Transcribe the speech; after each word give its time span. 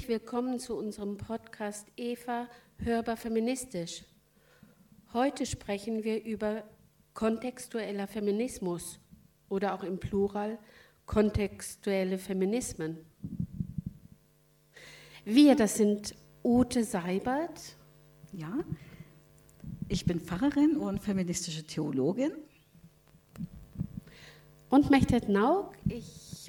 Herzlich 0.00 0.22
willkommen 0.22 0.58
zu 0.58 0.78
unserem 0.78 1.18
Podcast 1.18 1.86
Eva 1.94 2.48
Hörbar 2.78 3.18
Feministisch. 3.18 4.06
Heute 5.12 5.44
sprechen 5.44 6.04
wir 6.04 6.24
über 6.24 6.64
kontextueller 7.12 8.06
Feminismus 8.06 8.98
oder 9.50 9.74
auch 9.74 9.82
im 9.82 10.00
Plural 10.00 10.58
kontextuelle 11.04 12.16
Feminismen. 12.16 12.96
Wir, 15.26 15.54
das 15.54 15.74
sind 15.74 16.14
Ute 16.42 16.82
Seibert. 16.82 17.76
Ja, 18.32 18.58
ich 19.86 20.06
bin 20.06 20.18
Pfarrerin 20.18 20.78
und 20.78 21.00
feministische 21.00 21.64
Theologin. 21.64 22.32
Und 24.70 24.88
Mechtet 24.88 25.28
Naug, 25.28 25.74
ich 25.86 26.39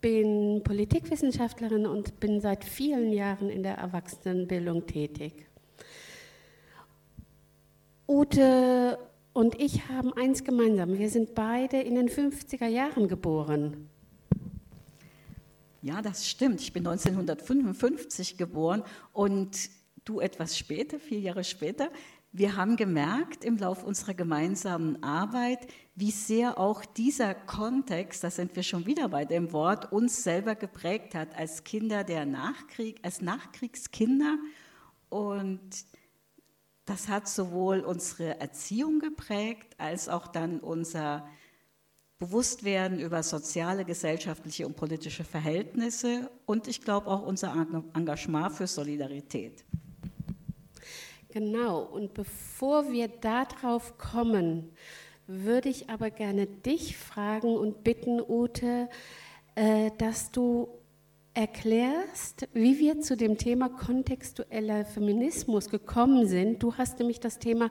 bin 0.00 0.62
Politikwissenschaftlerin 0.64 1.86
und 1.86 2.20
bin 2.20 2.40
seit 2.40 2.64
vielen 2.64 3.12
Jahren 3.12 3.50
in 3.50 3.62
der 3.62 3.76
Erwachsenenbildung 3.76 4.86
tätig. 4.86 5.46
Ute 8.06 8.98
und 9.32 9.60
ich 9.60 9.88
haben 9.88 10.12
eins 10.14 10.44
gemeinsam. 10.44 10.98
Wir 10.98 11.10
sind 11.10 11.34
beide 11.34 11.80
in 11.80 11.94
den 11.94 12.08
50er 12.08 12.66
Jahren 12.66 13.08
geboren. 13.08 13.88
Ja, 15.82 16.02
das 16.02 16.28
stimmt. 16.28 16.60
Ich 16.60 16.72
bin 16.72 16.86
1955 16.86 18.36
geboren 18.36 18.82
und 19.12 19.70
du 20.04 20.20
etwas 20.20 20.58
später, 20.58 20.98
vier 20.98 21.20
Jahre 21.20 21.44
später. 21.44 21.90
Wir 22.38 22.54
haben 22.54 22.76
gemerkt 22.76 23.44
im 23.44 23.56
Laufe 23.56 23.84
unserer 23.84 24.14
gemeinsamen 24.14 25.02
Arbeit, 25.02 25.66
wie 25.96 26.12
sehr 26.12 26.56
auch 26.56 26.84
dieser 26.84 27.34
Kontext, 27.34 28.22
da 28.22 28.30
sind 28.30 28.54
wir 28.54 28.62
schon 28.62 28.86
wieder 28.86 29.08
bei 29.08 29.24
dem 29.24 29.52
Wort, 29.52 29.90
uns 29.90 30.22
selber 30.22 30.54
geprägt 30.54 31.16
hat 31.16 31.36
als 31.36 31.64
Kinder 31.64 32.04
der 32.04 32.26
Nachkrieg, 32.26 33.00
als 33.02 33.20
Nachkriegskinder. 33.22 34.38
Und 35.08 35.68
das 36.84 37.08
hat 37.08 37.28
sowohl 37.28 37.80
unsere 37.80 38.38
Erziehung 38.38 39.00
geprägt, 39.00 39.74
als 39.76 40.08
auch 40.08 40.28
dann 40.28 40.60
unser 40.60 41.28
Bewusstwerden 42.20 43.00
über 43.00 43.24
soziale, 43.24 43.84
gesellschaftliche 43.84 44.64
und 44.64 44.76
politische 44.76 45.24
Verhältnisse 45.24 46.30
und 46.46 46.68
ich 46.68 46.82
glaube 46.82 47.08
auch 47.08 47.26
unser 47.26 47.52
Engagement 47.94 48.52
für 48.52 48.68
Solidarität. 48.68 49.64
Genau, 51.30 51.82
und 51.82 52.14
bevor 52.14 52.90
wir 52.90 53.08
darauf 53.08 53.98
kommen, 53.98 54.70
würde 55.26 55.68
ich 55.68 55.90
aber 55.90 56.10
gerne 56.10 56.46
dich 56.46 56.96
fragen 56.96 57.54
und 57.54 57.84
bitten, 57.84 58.18
Ute, 58.20 58.88
äh, 59.54 59.90
dass 59.98 60.30
du 60.30 60.68
erklärst, 61.34 62.48
wie 62.54 62.78
wir 62.78 63.00
zu 63.00 63.14
dem 63.16 63.36
Thema 63.36 63.68
kontextueller 63.68 64.86
Feminismus 64.86 65.68
gekommen 65.68 66.26
sind. 66.26 66.62
Du 66.62 66.74
hast 66.74 66.98
nämlich 66.98 67.20
das 67.20 67.38
Thema 67.38 67.68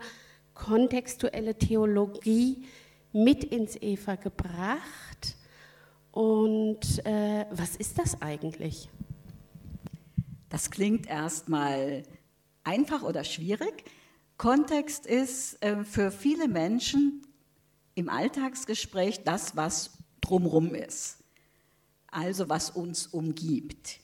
kontextuelle 0.53 1.55
Theologie 1.55 2.63
mit 3.11 3.43
ins 3.43 3.75
Eva 3.81 4.15
gebracht. 4.15 5.35
Und 6.11 7.05
äh, 7.05 7.45
was 7.51 7.75
ist 7.75 7.97
das 7.97 8.21
eigentlich? 8.21 8.89
Das 10.49 10.69
klingt 10.71 11.07
erstmal 11.07 12.03
einfach 12.67 13.01
oder 13.01 13.23
schwierig. 13.23 13.85
Kontext 14.37 15.07
ist 15.07 15.63
äh, 15.63 15.83
für 15.83 16.11
viele 16.11 16.47
Menschen 16.47 17.25
im 17.95 18.09
Alltagsgespräch 18.09 19.23
das, 19.23 19.55
was 19.55 19.91
drumherum 20.21 20.75
ist, 20.75 21.23
also 22.11 22.49
was 22.49 22.69
uns 22.69 23.07
umgibt. 23.07 23.99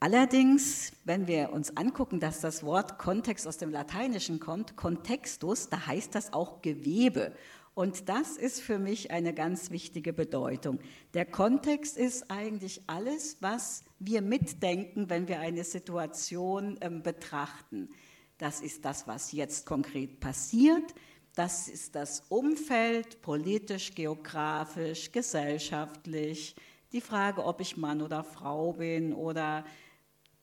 Allerdings, 0.00 0.92
wenn 1.04 1.26
wir 1.26 1.52
uns 1.52 1.76
angucken, 1.76 2.20
dass 2.20 2.40
das 2.40 2.62
Wort 2.62 2.98
Kontext 2.98 3.46
aus 3.46 3.58
dem 3.58 3.70
Lateinischen 3.70 4.40
kommt, 4.40 4.76
Kontextus, 4.76 5.68
da 5.68 5.86
heißt 5.86 6.14
das 6.14 6.32
auch 6.32 6.62
Gewebe. 6.62 7.34
Und 7.78 8.08
das 8.08 8.36
ist 8.36 8.60
für 8.60 8.80
mich 8.80 9.12
eine 9.12 9.32
ganz 9.32 9.70
wichtige 9.70 10.12
Bedeutung. 10.12 10.80
Der 11.14 11.24
Kontext 11.24 11.96
ist 11.96 12.28
eigentlich 12.28 12.82
alles, 12.88 13.36
was 13.38 13.84
wir 14.00 14.20
mitdenken, 14.20 15.08
wenn 15.10 15.28
wir 15.28 15.38
eine 15.38 15.62
Situation 15.62 16.76
ähm, 16.80 17.04
betrachten. 17.04 17.88
Das 18.36 18.62
ist 18.62 18.84
das, 18.84 19.06
was 19.06 19.30
jetzt 19.30 19.64
konkret 19.64 20.18
passiert. 20.18 20.92
Das 21.36 21.68
ist 21.68 21.94
das 21.94 22.24
Umfeld, 22.28 23.22
politisch, 23.22 23.94
geografisch, 23.94 25.12
gesellschaftlich. 25.12 26.56
Die 26.90 27.00
Frage, 27.00 27.44
ob 27.44 27.60
ich 27.60 27.76
Mann 27.76 28.02
oder 28.02 28.24
Frau 28.24 28.72
bin 28.72 29.12
oder 29.12 29.64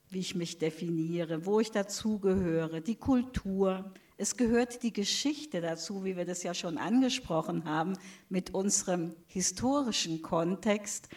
wie 0.10 0.20
ich 0.20 0.36
mich 0.36 0.58
definiere, 0.58 1.46
wo 1.46 1.60
ich 1.60 1.72
dazugehöre, 1.72 2.82
die 2.82 2.96
Kultur. 2.96 3.92
Es 4.18 4.38
gehört 4.38 4.84
die 4.84 4.94
Geschichte 4.94 5.62
dazu, 5.62 6.06
wie 6.06 6.16
wir 6.16 6.26
das 6.26 6.44
ja 6.44 6.54
schon 6.54 6.78
angesprochen 6.78 7.66
haben, 7.66 7.98
mit 8.30 8.54
unserem 8.54 9.14
historischen 9.28 10.22
Kontext. 10.22 11.10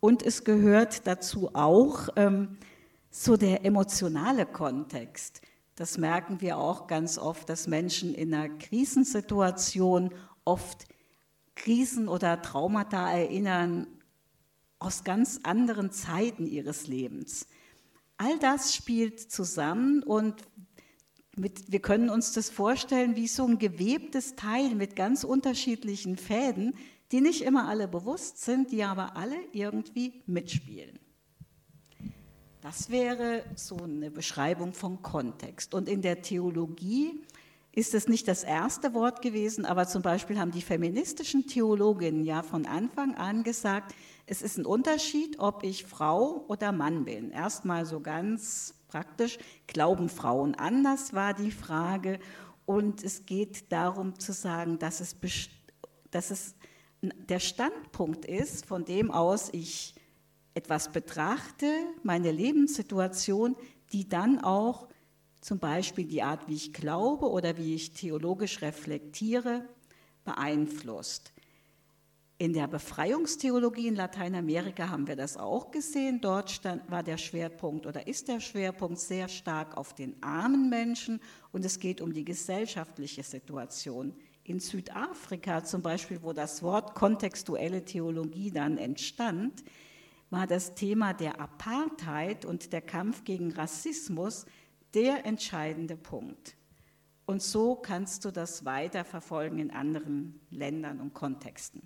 Und 0.00 0.22
es 0.22 0.44
gehört 0.44 1.06
dazu 1.06 1.50
auch 1.54 2.08
ähm, 2.16 2.58
so 3.10 3.36
der 3.36 3.64
emotionale 3.64 4.46
Kontext. 4.46 5.40
Das 5.76 5.98
merken 5.98 6.40
wir 6.40 6.58
auch 6.58 6.86
ganz 6.86 7.18
oft, 7.18 7.48
dass 7.48 7.66
Menschen 7.66 8.14
in 8.14 8.32
einer 8.32 8.48
Krisensituation 8.48 10.10
oft 10.44 10.86
Krisen 11.56 12.08
oder 12.08 12.42
Traumata 12.42 13.10
erinnern 13.10 13.86
aus 14.78 15.02
ganz 15.04 15.40
anderen 15.42 15.90
Zeiten 15.90 16.46
ihres 16.46 16.86
Lebens. 16.86 17.46
All 18.16 18.38
das 18.38 18.74
spielt 18.74 19.20
zusammen 19.20 20.02
und 20.02 20.34
mit, 21.36 21.72
wir 21.72 21.80
können 21.80 22.10
uns 22.10 22.32
das 22.32 22.48
vorstellen 22.48 23.16
wie 23.16 23.26
so 23.26 23.44
ein 23.44 23.58
gewebtes 23.58 24.36
Teil 24.36 24.74
mit 24.74 24.94
ganz 24.94 25.24
unterschiedlichen 25.24 26.16
Fäden, 26.16 26.74
die 27.10 27.20
nicht 27.20 27.42
immer 27.42 27.68
alle 27.68 27.88
bewusst 27.88 28.42
sind, 28.42 28.70
die 28.70 28.84
aber 28.84 29.16
alle 29.16 29.36
irgendwie 29.52 30.22
mitspielen. 30.26 30.98
Das 32.60 32.88
wäre 32.88 33.44
so 33.56 33.76
eine 33.76 34.10
Beschreibung 34.10 34.72
von 34.72 35.02
Kontext. 35.02 35.74
Und 35.74 35.88
in 35.88 36.00
der 36.00 36.22
Theologie 36.22 37.20
ist 37.74 37.94
es 37.94 38.06
nicht 38.06 38.28
das 38.28 38.44
erste 38.44 38.94
Wort 38.94 39.20
gewesen, 39.20 39.64
aber 39.64 39.88
zum 39.88 40.02
Beispiel 40.02 40.38
haben 40.38 40.52
die 40.52 40.62
feministischen 40.62 41.46
Theologinnen 41.46 42.24
ja 42.24 42.42
von 42.42 42.66
Anfang 42.66 43.16
an 43.16 43.42
gesagt, 43.42 43.94
es 44.26 44.42
ist 44.42 44.58
ein 44.58 44.64
Unterschied, 44.64 45.38
ob 45.40 45.64
ich 45.64 45.84
Frau 45.84 46.44
oder 46.48 46.70
Mann 46.70 47.04
bin. 47.04 47.30
Erstmal 47.30 47.84
so 47.84 48.00
ganz 48.00 48.74
praktisch, 48.88 49.38
glauben 49.66 50.08
Frauen 50.08 50.54
anders, 50.54 51.12
war 51.14 51.34
die 51.34 51.50
Frage. 51.50 52.20
Und 52.64 53.02
es 53.02 53.26
geht 53.26 53.72
darum 53.72 54.18
zu 54.20 54.32
sagen, 54.32 54.78
dass 54.78 55.00
es, 55.00 55.16
dass 56.12 56.30
es 56.30 56.54
der 57.02 57.40
Standpunkt 57.40 58.24
ist, 58.24 58.66
von 58.66 58.84
dem 58.84 59.10
aus 59.10 59.48
ich 59.52 59.94
etwas 60.54 60.92
betrachte, 60.92 61.66
meine 62.04 62.30
Lebenssituation, 62.30 63.56
die 63.92 64.08
dann 64.08 64.42
auch 64.42 64.88
zum 65.44 65.58
Beispiel 65.58 66.06
die 66.06 66.22
Art, 66.22 66.48
wie 66.48 66.54
ich 66.54 66.72
glaube 66.72 67.30
oder 67.30 67.58
wie 67.58 67.74
ich 67.74 67.92
theologisch 67.92 68.62
reflektiere, 68.62 69.68
beeinflusst. 70.24 71.34
In 72.38 72.54
der 72.54 72.66
Befreiungstheologie 72.66 73.88
in 73.88 73.94
Lateinamerika 73.94 74.88
haben 74.88 75.06
wir 75.06 75.16
das 75.16 75.36
auch 75.36 75.70
gesehen. 75.70 76.22
Dort 76.22 76.50
stand, 76.50 76.90
war 76.90 77.02
der 77.02 77.18
Schwerpunkt 77.18 77.84
oder 77.84 78.06
ist 78.06 78.28
der 78.28 78.40
Schwerpunkt 78.40 78.98
sehr 78.98 79.28
stark 79.28 79.76
auf 79.76 79.94
den 79.94 80.16
armen 80.22 80.70
Menschen 80.70 81.20
und 81.52 81.62
es 81.62 81.78
geht 81.78 82.00
um 82.00 82.14
die 82.14 82.24
gesellschaftliche 82.24 83.22
Situation. 83.22 84.14
In 84.44 84.60
Südafrika 84.60 85.62
zum 85.62 85.82
Beispiel, 85.82 86.22
wo 86.22 86.32
das 86.32 86.62
Wort 86.62 86.94
kontextuelle 86.94 87.84
Theologie 87.84 88.50
dann 88.50 88.78
entstand, 88.78 89.62
war 90.30 90.46
das 90.46 90.74
Thema 90.74 91.12
der 91.12 91.38
Apartheid 91.38 92.46
und 92.46 92.72
der 92.72 92.80
Kampf 92.80 93.24
gegen 93.24 93.52
Rassismus 93.52 94.46
der 94.94 95.26
entscheidende 95.26 95.96
Punkt. 95.96 96.56
Und 97.26 97.42
so 97.42 97.74
kannst 97.74 98.24
du 98.24 98.30
das 98.30 98.64
weiterverfolgen 98.64 99.58
in 99.58 99.70
anderen 99.70 100.40
Ländern 100.50 101.00
und 101.00 101.14
Kontexten. 101.14 101.82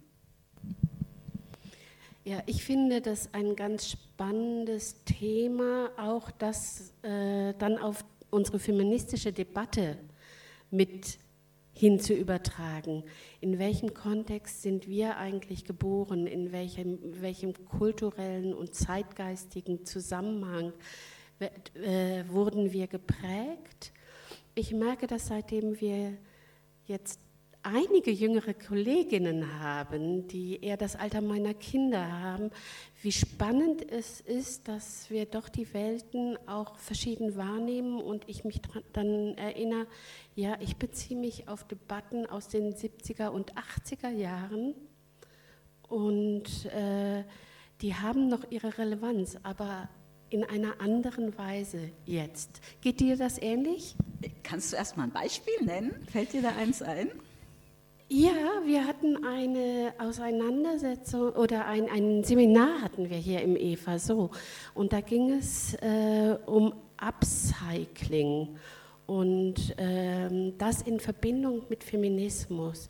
Ja, 2.25 2.43
ich 2.47 2.65
finde 2.65 3.01
das 3.01 3.33
ein 3.33 3.57
ganz 3.57 3.89
spannendes 3.89 5.05
Thema, 5.05 5.91
auch 5.97 6.31
das 6.31 6.93
äh, 7.03 7.55
dann 7.55 7.79
auf 7.79 8.05
unsere 8.31 8.59
feministische 8.59 9.33
Debatte 9.33 9.99
mit 10.71 11.19
hin 11.73 12.01
zu 12.01 12.13
übertragen. 12.13 13.05
In 13.41 13.59
welchem 13.59 13.95
Kontext 13.95 14.63
sind 14.63 14.89
wir 14.89 15.17
eigentlich 15.17 15.65
geboren? 15.65 16.27
In 16.27 16.51
welchem, 16.51 16.99
welchem 17.23 17.55
kulturellen 17.65 18.53
und 18.53 18.75
zeitgeistigen 18.75 19.87
Zusammenhang 19.87 20.73
äh, 21.41 22.25
wurden 22.29 22.73
wir 22.73 22.87
geprägt? 22.87 23.93
Ich 24.55 24.73
merke, 24.73 25.07
dass 25.07 25.29
seitdem 25.29 25.81
wir 25.81 26.17
jetzt 26.87 27.21
einige 27.63 28.11
jüngere 28.11 28.55
Kolleginnen 28.55 29.61
haben, 29.61 30.27
die 30.29 30.63
eher 30.63 30.77
das 30.77 30.97
Alter 30.97 31.21
meiner 31.21 31.55
Kinder 31.55 32.21
haben, 32.21 32.51
wie 33.03 33.13
spannend 33.13 33.91
es 33.91 34.21
ist, 34.21 34.69
dass 34.69 35.11
wir 35.11 35.27
doch 35.27 35.49
die 35.49 35.73
Welten 35.75 36.39
auch 36.47 36.79
verschieden 36.79 37.37
wahrnehmen 37.37 38.01
und 38.01 38.29
ich 38.29 38.45
mich 38.45 38.61
dann 38.93 39.37
erinnere, 39.37 39.87
ja, 40.35 40.57
ich 40.61 40.77
beziehe 40.77 41.19
mich 41.19 41.49
auf 41.49 41.65
Debatten 41.65 42.27
aus 42.27 42.49
den 42.49 42.75
70er 42.75 43.29
und 43.29 43.53
80er 43.55 44.11
Jahren 44.11 44.75
und 45.89 46.67
äh, 46.67 47.25
die 47.81 47.95
haben 47.95 48.29
noch 48.29 48.51
ihre 48.51 48.79
Relevanz, 48.79 49.39
aber 49.43 49.89
in 50.31 50.45
einer 50.45 50.81
anderen 50.81 51.37
Weise 51.39 51.91
jetzt. 52.07 52.61
Geht 52.81 53.01
dir 53.01 53.17
das 53.17 53.41
ähnlich? 53.41 53.95
Kannst 54.43 54.73
du 54.73 54.77
erst 54.77 54.97
mal 54.97 55.05
ein 55.05 55.13
Beispiel 55.13 55.55
nennen? 55.65 56.07
Fällt 56.11 56.33
dir 56.33 56.43
da 56.43 56.51
eins 56.57 56.83
ein? 56.83 57.11
Ja, 58.11 58.33
wir 58.65 58.87
hatten 58.87 59.23
eine 59.23 59.93
Auseinandersetzung 59.99 61.31
oder 61.33 61.67
ein, 61.67 61.91
ein 61.91 62.25
Seminar 62.25 62.81
hatten 62.81 63.11
wir 63.11 63.19
hier 63.19 63.43
im 63.43 63.55
EVA 63.55 63.99
so. 63.99 64.31
Und 64.73 64.95
da 64.95 65.03
ging 65.03 65.33
es 65.33 65.75
äh, 65.75 66.39
um 66.47 66.73
Upcycling 66.97 68.57
und 69.07 69.75
ähm, 69.77 70.57
das 70.57 70.83
in 70.83 71.01
Verbindung 71.01 71.65
mit 71.69 71.85
Feminismus. 71.85 72.89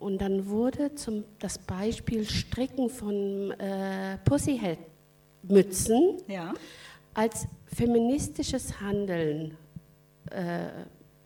Und 0.00 0.20
dann 0.20 0.48
wurde 0.48 0.94
zum, 0.96 1.24
das 1.38 1.58
Beispiel 1.58 2.24
Stricken 2.24 2.90
von 2.90 3.52
äh, 3.52 4.18
Pussyhead-Mützen 5.46 6.22
ja. 6.28 6.54
als 7.14 7.46
feministisches 7.66 8.80
Handeln 8.80 9.56
äh, 10.30 10.68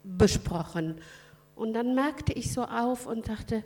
besprochen. 0.05 0.97
Und 1.55 1.75
dann 1.75 1.95
merkte 1.95 2.33
ich 2.33 2.53
so 2.53 2.65
auf 2.65 3.07
und 3.07 3.29
dachte, 3.29 3.63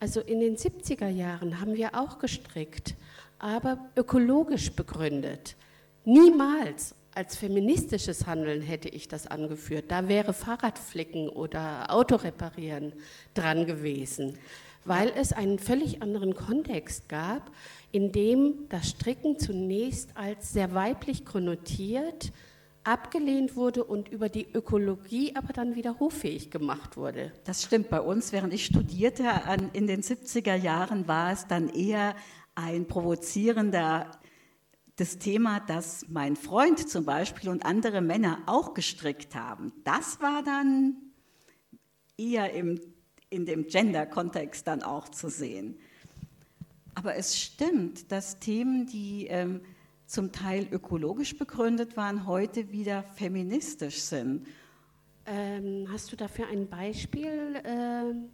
also 0.00 0.20
in 0.20 0.40
den 0.40 0.56
70er 0.56 1.08
Jahren 1.08 1.60
haben 1.60 1.74
wir 1.74 1.94
auch 1.94 2.18
gestrickt, 2.18 2.94
aber 3.38 3.78
ökologisch 3.96 4.72
begründet. 4.72 5.56
Niemals 6.04 6.94
als 7.14 7.36
feministisches 7.36 8.26
Handeln 8.26 8.62
hätte 8.62 8.88
ich 8.88 9.08
das 9.08 9.26
angeführt. 9.26 9.86
Da 9.88 10.08
wäre 10.08 10.32
Fahrradflicken 10.32 11.28
oder 11.28 11.92
Autoreparieren 11.92 12.92
dran 13.34 13.66
gewesen, 13.66 14.38
weil 14.84 15.12
es 15.16 15.32
einen 15.32 15.58
völlig 15.58 16.00
anderen 16.00 16.34
Kontext 16.34 17.08
gab, 17.08 17.50
in 17.92 18.12
dem 18.12 18.68
das 18.68 18.90
Stricken 18.90 19.38
zunächst 19.38 20.16
als 20.16 20.52
sehr 20.52 20.74
weiblich 20.74 21.24
konnotiert 21.24 22.32
abgelehnt 22.88 23.54
wurde 23.54 23.84
und 23.84 24.08
über 24.08 24.30
die 24.30 24.46
Ökologie 24.52 25.36
aber 25.36 25.52
dann 25.52 25.74
wieder 25.74 26.00
hoffähig 26.00 26.50
gemacht 26.50 26.96
wurde. 26.96 27.32
Das 27.44 27.62
stimmt. 27.62 27.90
Bei 27.90 28.00
uns, 28.00 28.32
während 28.32 28.54
ich 28.54 28.64
studierte 28.64 29.24
in 29.74 29.86
den 29.86 30.02
70er 30.02 30.54
Jahren, 30.54 31.06
war 31.06 31.32
es 31.32 31.46
dann 31.46 31.68
eher 31.68 32.16
ein 32.54 32.86
provozierender 32.86 34.10
das 34.96 35.18
Thema, 35.18 35.60
dass 35.60 36.06
mein 36.08 36.34
Freund 36.34 36.88
zum 36.88 37.04
Beispiel 37.04 37.50
und 37.50 37.64
andere 37.64 38.00
Männer 38.00 38.42
auch 38.46 38.74
gestrickt 38.74 39.34
haben. 39.34 39.72
Das 39.84 40.20
war 40.20 40.42
dann 40.42 40.96
eher 42.16 42.52
im, 42.52 42.80
in 43.30 43.46
dem 43.46 43.66
Gender-Kontext 43.66 44.66
dann 44.66 44.82
auch 44.82 45.08
zu 45.08 45.28
sehen. 45.28 45.78
Aber 46.98 47.14
es 47.14 47.38
stimmt, 47.38 48.10
dass 48.10 48.40
Themen, 48.40 48.84
die 48.86 49.28
ähm, 49.28 49.60
zum 50.06 50.32
Teil 50.32 50.66
ökologisch 50.72 51.38
begründet 51.38 51.96
waren, 51.96 52.26
heute 52.26 52.72
wieder 52.72 53.04
feministisch 53.04 54.00
sind. 54.00 54.48
Ähm, 55.24 55.86
hast 55.92 56.10
du 56.10 56.16
dafür 56.16 56.48
ein 56.48 56.68
Beispiel? 56.68 57.62
Ähm 57.64 58.30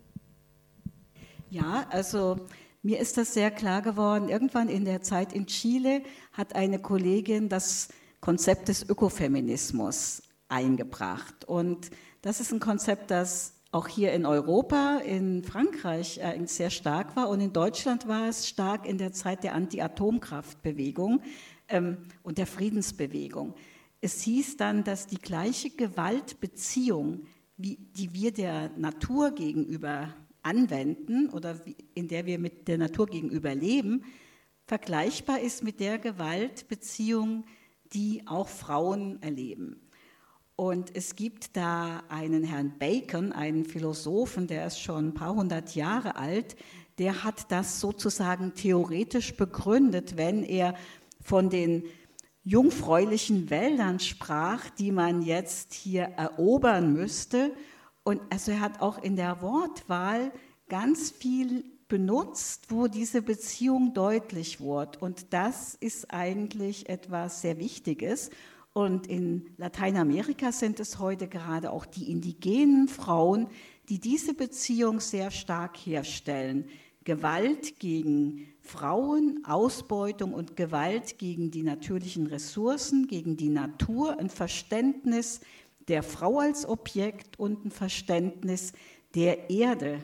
ja, 1.50 1.86
also 1.90 2.46
mir 2.82 3.00
ist 3.00 3.18
das 3.18 3.34
sehr 3.34 3.50
klar 3.50 3.82
geworden. 3.82 4.30
Irgendwann 4.30 4.70
in 4.70 4.86
der 4.86 5.02
Zeit 5.02 5.34
in 5.34 5.46
Chile 5.46 6.02
hat 6.32 6.54
eine 6.54 6.78
Kollegin 6.78 7.50
das 7.50 7.88
Konzept 8.22 8.68
des 8.68 8.88
Ökofeminismus 8.88 10.22
eingebracht. 10.48 11.44
Und 11.44 11.90
das 12.22 12.40
ist 12.40 12.50
ein 12.50 12.60
Konzept, 12.60 13.10
das 13.10 13.53
auch 13.74 13.88
hier 13.88 14.12
in 14.12 14.24
Europa, 14.24 14.98
in 14.98 15.42
Frankreich 15.42 16.18
äh, 16.18 16.40
sehr 16.46 16.70
stark 16.70 17.16
war 17.16 17.28
und 17.28 17.40
in 17.40 17.52
Deutschland 17.52 18.06
war 18.06 18.28
es 18.28 18.48
stark 18.48 18.86
in 18.86 18.98
der 18.98 19.12
Zeit 19.12 19.42
der 19.42 19.54
Anti-Atomkraftbewegung 19.54 21.20
ähm, 21.68 21.96
und 22.22 22.38
der 22.38 22.46
Friedensbewegung. 22.46 23.54
Es 24.00 24.22
hieß 24.22 24.58
dann, 24.58 24.84
dass 24.84 25.08
die 25.08 25.18
gleiche 25.18 25.70
Gewaltbeziehung, 25.70 27.26
die 27.56 28.10
wir 28.12 28.32
der 28.32 28.70
Natur 28.76 29.32
gegenüber 29.32 30.14
anwenden 30.42 31.30
oder 31.30 31.60
in 31.94 32.06
der 32.06 32.26
wir 32.26 32.38
mit 32.38 32.68
der 32.68 32.78
Natur 32.78 33.06
gegenüber 33.06 33.54
leben, 33.54 34.04
vergleichbar 34.66 35.40
ist 35.40 35.64
mit 35.64 35.80
der 35.80 35.98
Gewaltbeziehung, 35.98 37.44
die 37.92 38.22
auch 38.26 38.48
Frauen 38.48 39.20
erleben. 39.22 39.83
Und 40.56 40.94
es 40.94 41.16
gibt 41.16 41.56
da 41.56 42.04
einen 42.08 42.44
Herrn 42.44 42.78
Bacon, 42.78 43.32
einen 43.32 43.64
Philosophen, 43.64 44.46
der 44.46 44.66
ist 44.66 44.80
schon 44.80 45.08
ein 45.08 45.14
paar 45.14 45.34
hundert 45.34 45.74
Jahre 45.74 46.16
alt, 46.16 46.56
der 46.98 47.24
hat 47.24 47.50
das 47.50 47.80
sozusagen 47.80 48.54
theoretisch 48.54 49.36
begründet, 49.36 50.16
wenn 50.16 50.44
er 50.44 50.74
von 51.20 51.50
den 51.50 51.84
jungfräulichen 52.44 53.50
Wäldern 53.50 53.98
sprach, 53.98 54.70
die 54.70 54.92
man 54.92 55.22
jetzt 55.22 55.72
hier 55.72 56.04
erobern 56.04 56.92
müsste. 56.92 57.52
Und 58.04 58.20
also 58.30 58.52
er 58.52 58.60
hat 58.60 58.80
auch 58.80 59.02
in 59.02 59.16
der 59.16 59.42
Wortwahl 59.42 60.30
ganz 60.68 61.10
viel 61.10 61.64
benutzt, 61.88 62.66
wo 62.68 62.86
diese 62.86 63.22
Beziehung 63.22 63.94
deutlich 63.94 64.60
wurde. 64.60 64.98
Und 65.00 65.32
das 65.32 65.74
ist 65.74 66.12
eigentlich 66.12 66.88
etwas 66.88 67.40
sehr 67.40 67.58
Wichtiges. 67.58 68.30
Und 68.74 69.06
in 69.06 69.46
Lateinamerika 69.56 70.50
sind 70.50 70.80
es 70.80 70.98
heute 70.98 71.28
gerade 71.28 71.70
auch 71.70 71.86
die 71.86 72.10
indigenen 72.10 72.88
Frauen, 72.88 73.46
die 73.88 74.00
diese 74.00 74.34
Beziehung 74.34 74.98
sehr 74.98 75.30
stark 75.30 75.76
herstellen. 75.76 76.66
Gewalt 77.04 77.78
gegen 77.78 78.48
Frauen, 78.60 79.44
Ausbeutung 79.44 80.34
und 80.34 80.56
Gewalt 80.56 81.18
gegen 81.18 81.52
die 81.52 81.62
natürlichen 81.62 82.26
Ressourcen, 82.26 83.06
gegen 83.06 83.36
die 83.36 83.48
Natur, 83.50 84.18
ein 84.18 84.28
Verständnis 84.28 85.40
der 85.86 86.02
Frau 86.02 86.40
als 86.40 86.68
Objekt 86.68 87.38
und 87.38 87.64
ein 87.64 87.70
Verständnis 87.70 88.72
der 89.14 89.50
Erde 89.50 90.00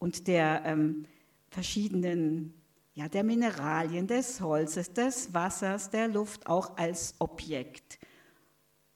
und 0.00 0.26
der 0.26 0.62
ähm, 0.64 1.04
verschiedenen, 1.48 2.54
ja, 2.94 3.08
der 3.08 3.22
Mineralien, 3.22 4.08
des 4.08 4.40
Holzes, 4.40 4.92
des 4.92 5.32
Wassers, 5.32 5.90
der 5.90 6.08
Luft 6.08 6.48
auch 6.48 6.76
als 6.76 7.14
Objekt. 7.20 7.99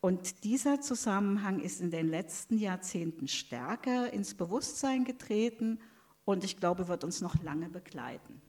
Und 0.05 0.45
dieser 0.45 0.83
Zusammenhang 0.83 1.61
ist 1.61 1.81
in 1.81 1.91
den 1.91 2.11
letzten 2.11 2.59
Jahrzehnten 2.59 3.27
stärker 3.27 4.13
ins 4.13 4.35
Bewusstsein 4.35 5.07
getreten 5.07 5.81
und 6.27 6.45
ich 6.45 6.59
glaube, 6.59 6.89
wird 6.89 7.05
uns 7.05 7.23
noch 7.23 7.43
lange 7.43 7.71
begleiten. 7.71 8.43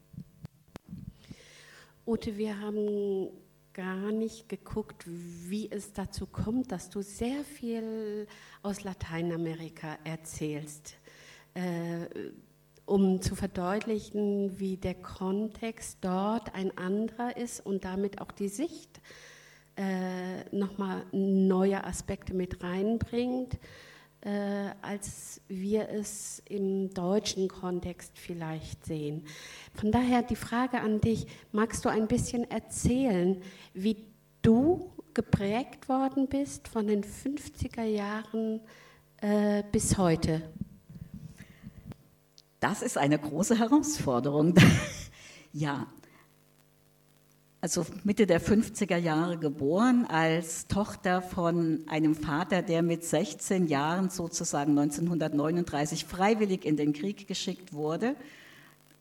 Ute, 2.06 2.36
wir 2.36 2.60
haben 2.60 3.30
gar 3.72 4.12
nicht 4.12 4.50
geguckt, 4.50 5.06
wie 5.08 5.72
es 5.72 5.94
dazu 5.94 6.28
kommt, 6.28 6.74
dass 6.74 6.90
du 6.90 7.02
sehr 7.02 7.46
viel 7.46 8.28
aus 8.62 8.84
Lateinamerika 8.84 9.98
erzählst, 10.04 10.98
äh, 11.54 12.32
um 12.86 13.22
zu 13.22 13.34
verdeutlichen, 13.34 14.60
wie 14.60 14.76
der 14.76 14.96
Kontext 14.96 16.00
dort 16.02 16.54
ein 16.54 16.78
anderer 16.78 17.38
ist 17.38 17.66
und 17.66 17.86
damit 17.86 18.20
auch 18.20 18.34
die 18.34 18.50
Sicht 18.50 19.00
äh, 19.75 20.44
nochmal 20.55 21.05
neue 21.12 21.84
Aspekte 21.84 22.34
mit 22.34 22.63
reinbringt 22.63 23.58
äh, 24.25 24.72
als 24.82 25.39
wir 25.48 25.88
es 25.89 26.41
im 26.50 26.94
deutschen 26.94 27.48
Kontext 27.48 28.12
vielleicht 28.15 28.84
sehen. 28.84 29.24
Von 29.75 29.91
daher 29.91 30.24
die 30.24 30.36
Frage 30.36 30.82
an 30.82 31.00
dich, 31.00 31.27
magst 31.51 31.86
du 31.86 31.89
ein 31.89 32.08
bisschen 32.08 32.50
erzählen, 32.50 33.41
wie 33.74 34.03
du 34.41 34.91
geprägt 35.13 35.88
worden 35.88 36.27
bist 36.27 36.67
von 36.67 36.88
den 36.88 37.03
50er 37.03 37.84
Jahren 37.84 38.62
äh, 39.17 39.63
bis 39.72 39.98
heute? 39.98 40.41
Das 42.60 42.82
ist 42.82 42.98
eine 42.98 43.20
große 43.20 43.60
Herausforderung. 43.60 44.55
ja, 45.53 45.86
also 47.65 47.86
Mitte 48.03 48.27
der 48.27 48.39
50er 48.39 48.98
Jahre 48.98 49.39
geboren, 49.39 50.05
als 50.07 50.67
Tochter 50.67 51.24
von 51.24 51.81
einem 51.88 52.13
Vater, 52.13 52.62
der 52.62 52.84
mit 52.84 53.03
16 53.03 53.65
Jahren 53.65 54.12
sozusagen 54.12 54.77
1939 54.77 56.05
freiwillig 56.05 56.63
in 56.63 56.77
den 56.77 56.93
Krieg 56.93 57.27
geschickt 57.27 57.74
wurde 57.74 58.15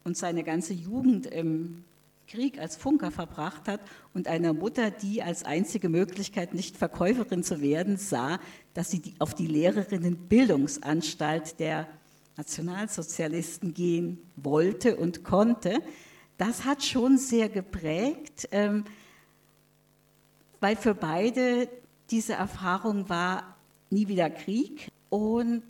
und 0.03 0.17
seine 0.17 0.45
ganze 0.45 0.73
Jugend 0.73 1.27
im 1.27 1.85
Krieg 2.27 2.59
als 2.59 2.77
Funker 2.77 3.11
verbracht 3.11 3.69
hat 3.69 3.83
und 4.15 4.29
einer 4.29 4.55
Mutter, 4.55 4.91
die 4.91 5.23
als 5.23 5.45
einzige 5.45 5.91
Möglichkeit, 5.91 6.55
nicht 6.55 6.79
Verkäuferin 6.79 7.43
zu 7.43 7.61
werden, 7.61 7.99
sah, 7.99 8.41
dass 8.73 8.91
sie 8.91 9.03
auf 9.19 9.35
die 9.35 9.47
Lehrerinnenbildungsanstalt 9.47 11.61
der 11.61 11.87
Nationalsozialisten 12.39 13.75
gehen 13.75 14.21
wollte 14.37 14.97
und 14.97 15.23
konnte, 15.23 15.83
das 16.37 16.65
hat 16.65 16.85
schon 16.85 17.19
sehr 17.19 17.49
geprägt, 17.49 18.49
ähm, 18.51 18.85
weil 20.61 20.77
für 20.77 20.95
beide 20.95 21.69
diese 22.11 22.35
Erfahrung 22.35 23.09
war 23.09 23.57
nie 23.91 24.09
wieder 24.09 24.31
Krieg 24.31 24.91
und 25.11 25.63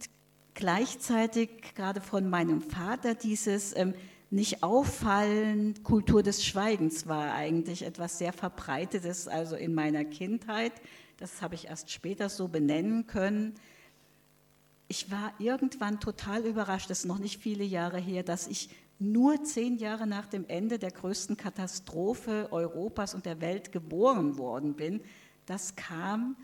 gleichzeitig 0.54 1.74
gerade 1.74 2.00
von 2.00 2.30
meinem 2.30 2.60
Vater 2.60 3.14
dieses 3.14 3.76
ähm, 3.76 3.94
nicht 4.30 4.62
auffallen, 4.62 5.82
Kultur 5.84 6.22
des 6.22 6.44
Schweigens 6.44 7.06
war 7.06 7.34
eigentlich 7.34 7.82
etwas 7.82 8.18
sehr 8.18 8.32
verbreitetes, 8.32 9.28
also 9.28 9.54
in 9.54 9.74
meiner 9.74 10.04
Kindheit. 10.04 10.72
Das 11.18 11.40
habe 11.40 11.54
ich 11.54 11.68
erst 11.68 11.90
später 11.90 12.28
so 12.28 12.48
benennen 12.48 13.06
können. 13.06 13.54
Ich 14.88 15.10
war 15.10 15.32
irgendwann 15.38 16.00
total 16.00 16.44
überrascht, 16.44 16.90
das 16.90 17.00
ist 17.00 17.04
noch 17.04 17.18
nicht 17.18 17.40
viele 17.40 17.64
Jahre 17.64 17.98
her, 17.98 18.22
dass 18.22 18.48
ich 18.48 18.70
nur 18.98 19.42
zehn 19.44 19.76
Jahre 19.76 20.06
nach 20.06 20.26
dem 20.26 20.46
Ende 20.46 20.78
der 20.78 20.90
größten 20.90 21.36
Katastrophe 21.36 22.48
Europas 22.50 23.14
und 23.14 23.26
der 23.26 23.40
Welt 23.40 23.72
geboren 23.72 24.38
worden 24.38 24.74
bin. 24.74 25.00
Das 25.46 25.76
kam 25.76 26.36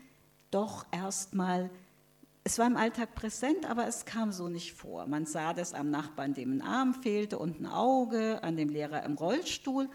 doch 0.51 0.85
erstmal 0.91 1.69
es 2.43 2.57
war 2.57 2.65
im 2.65 2.75
Alltag 2.75 3.13
präsent, 3.13 3.69
aber 3.69 3.87
es 3.87 4.05
kam 4.05 4.31
so 4.31 4.49
nicht 4.49 4.73
vor. 4.73 5.05
Man 5.05 5.25
sah 5.25 5.53
das 5.53 5.73
am 5.73 5.91
Nachbarn, 5.91 6.33
dem 6.33 6.53
ein 6.53 6.61
Arm 6.61 6.95
fehlte 6.95 7.37
und 7.37 7.61
ein 7.61 7.67
Auge, 7.67 8.41
an 8.43 8.57
dem 8.57 8.69
Lehrer 8.69 9.03
im 9.03 9.13
Rollstuhl, 9.13 9.87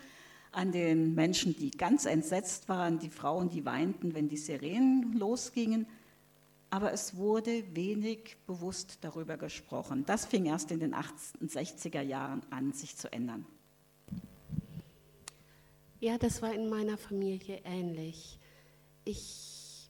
an 0.53 0.71
den 0.71 1.15
Menschen, 1.15 1.57
die 1.57 1.73
ganz 1.73 2.07
entsetzt 2.07 2.69
waren, 2.69 3.01
die 3.01 3.11
Frauen, 3.11 3.49
die 3.49 3.65
weinten, 3.65 4.15
wenn 4.15 4.29
die 4.29 4.37
Sirenen 4.37 5.13
losgingen. 5.13 5.87
Aber 6.77 6.93
es 6.93 7.17
wurde 7.17 7.75
wenig 7.75 8.37
bewusst 8.47 8.99
darüber 9.01 9.39
gesprochen. 9.39 10.05
Das 10.05 10.27
fing 10.27 10.45
erst 10.45 10.71
in 10.71 10.79
den 10.79 10.95
60er 10.95 12.03
Jahren 12.03 12.43
an, 12.51 12.75
sich 12.75 12.99
zu 12.99 13.11
ändern. 13.11 13.47
Ja, 16.01 16.19
das 16.19 16.43
war 16.43 16.53
in 16.53 16.69
meiner 16.69 16.99
Familie 16.99 17.63
ähnlich. 17.65 18.39
Ich 19.07 19.89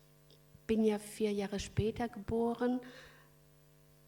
bin 0.69 0.85
ja 0.85 1.00
vier 1.00 1.33
Jahre 1.33 1.59
später 1.59 2.09
geboren 2.09 2.78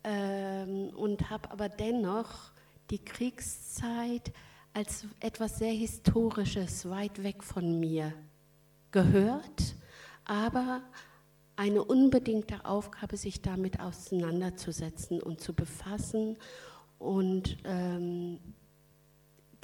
ähm, 0.05 0.91
und 0.95 1.31
habe 1.31 1.51
aber 1.51 1.69
dennoch 1.69 2.53
die 2.91 3.05
Kriegszeit 3.05 4.33
als 4.73 5.05
etwas 5.19 5.59
sehr 5.59 5.73
Historisches 5.73 6.89
weit 6.89 7.25
weg 7.25 7.43
von 7.43 7.81
mir 7.81 8.13
gehört, 8.93 9.75
aber 10.25 10.85
eine 11.59 11.83
unbedingte 11.83 12.65
Aufgabe, 12.65 13.17
sich 13.17 13.43
damit 13.43 13.81
auseinanderzusetzen 13.81 15.21
und 15.21 15.41
zu 15.41 15.55
befassen 15.55 16.37
und 17.01 17.59
ähm, 17.65 18.39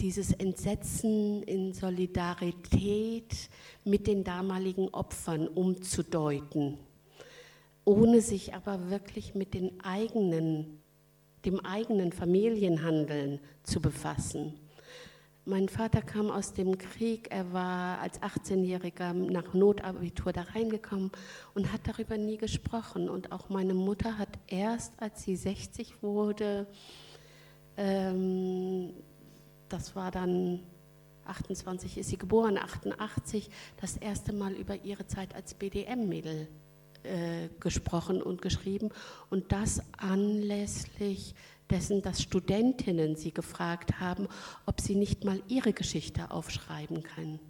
dieses 0.01 0.33
Entsetzen 0.33 1.45
in 1.45 1.73
Solidarität 1.73 3.49
mit 3.85 4.09
den 4.09 4.25
damaligen 4.25 4.89
Opfern 4.89 5.47
umzudeuten, 5.47 6.79
ohne 7.85 8.21
sich 8.23 8.55
aber 8.55 8.91
wirklich 8.91 9.37
mit 9.37 9.55
den 9.55 9.81
eigenen, 9.85 10.81
dem 11.45 11.65
eigenen 11.65 12.11
Familienhandeln 12.11 13.39
zu 13.63 13.81
befassen. 13.81 14.55
Mein 15.47 15.69
Vater 15.69 16.01
kam 16.01 16.31
aus 16.31 16.55
dem 16.55 16.79
Krieg, 16.79 17.29
er 17.31 17.53
war 17.53 18.01
als 18.01 18.19
18-Jähriger 18.23 19.13
nach 19.13 19.53
Notabitur 19.53 20.33
da 20.33 20.41
reingekommen 20.41 21.11
und 21.53 21.71
hat 21.71 21.83
darüber 21.85 22.17
nie 22.17 22.39
gesprochen. 22.39 23.11
Und 23.11 23.31
auch 23.31 23.51
meine 23.51 23.75
Mutter 23.75 24.17
hat 24.17 24.31
erst, 24.47 24.95
als 25.03 25.23
sie 25.23 25.37
60 25.37 26.03
wurde, 26.03 26.67
ähm, 27.77 28.95
das 29.69 29.95
war 29.95 30.11
dann 30.11 30.61
28 31.27 31.99
ist 31.99 32.09
sie 32.09 32.19
geboren, 32.19 32.57
88, 32.57 33.51
das 33.81 33.99
erste 33.99 34.33
Mal 34.33 34.53
über 34.55 34.77
ihre 34.83 35.07
Zeit 35.07 35.35
als 35.35 35.55
BDM-Mädel 35.55 36.49
äh, 37.03 37.49
gesprochen 37.61 38.23
und 38.23 38.41
geschrieben. 38.41 38.91
Und 39.29 39.53
das 39.53 39.83
anlässlich 39.99 41.35
dessen, 41.71 42.03
dass 42.03 42.23
Studentinnen 42.23 43.17
sie 43.17 43.33
gefragt 43.33 44.01
haben, 44.01 44.29
ob 44.67 44.81
sie 44.81 44.95
nicht 44.95 45.25
mal 45.25 45.43
ihre 45.49 45.73
Geschichte 45.73 46.31
aufschreiben 46.31 47.03
können. 47.03 47.41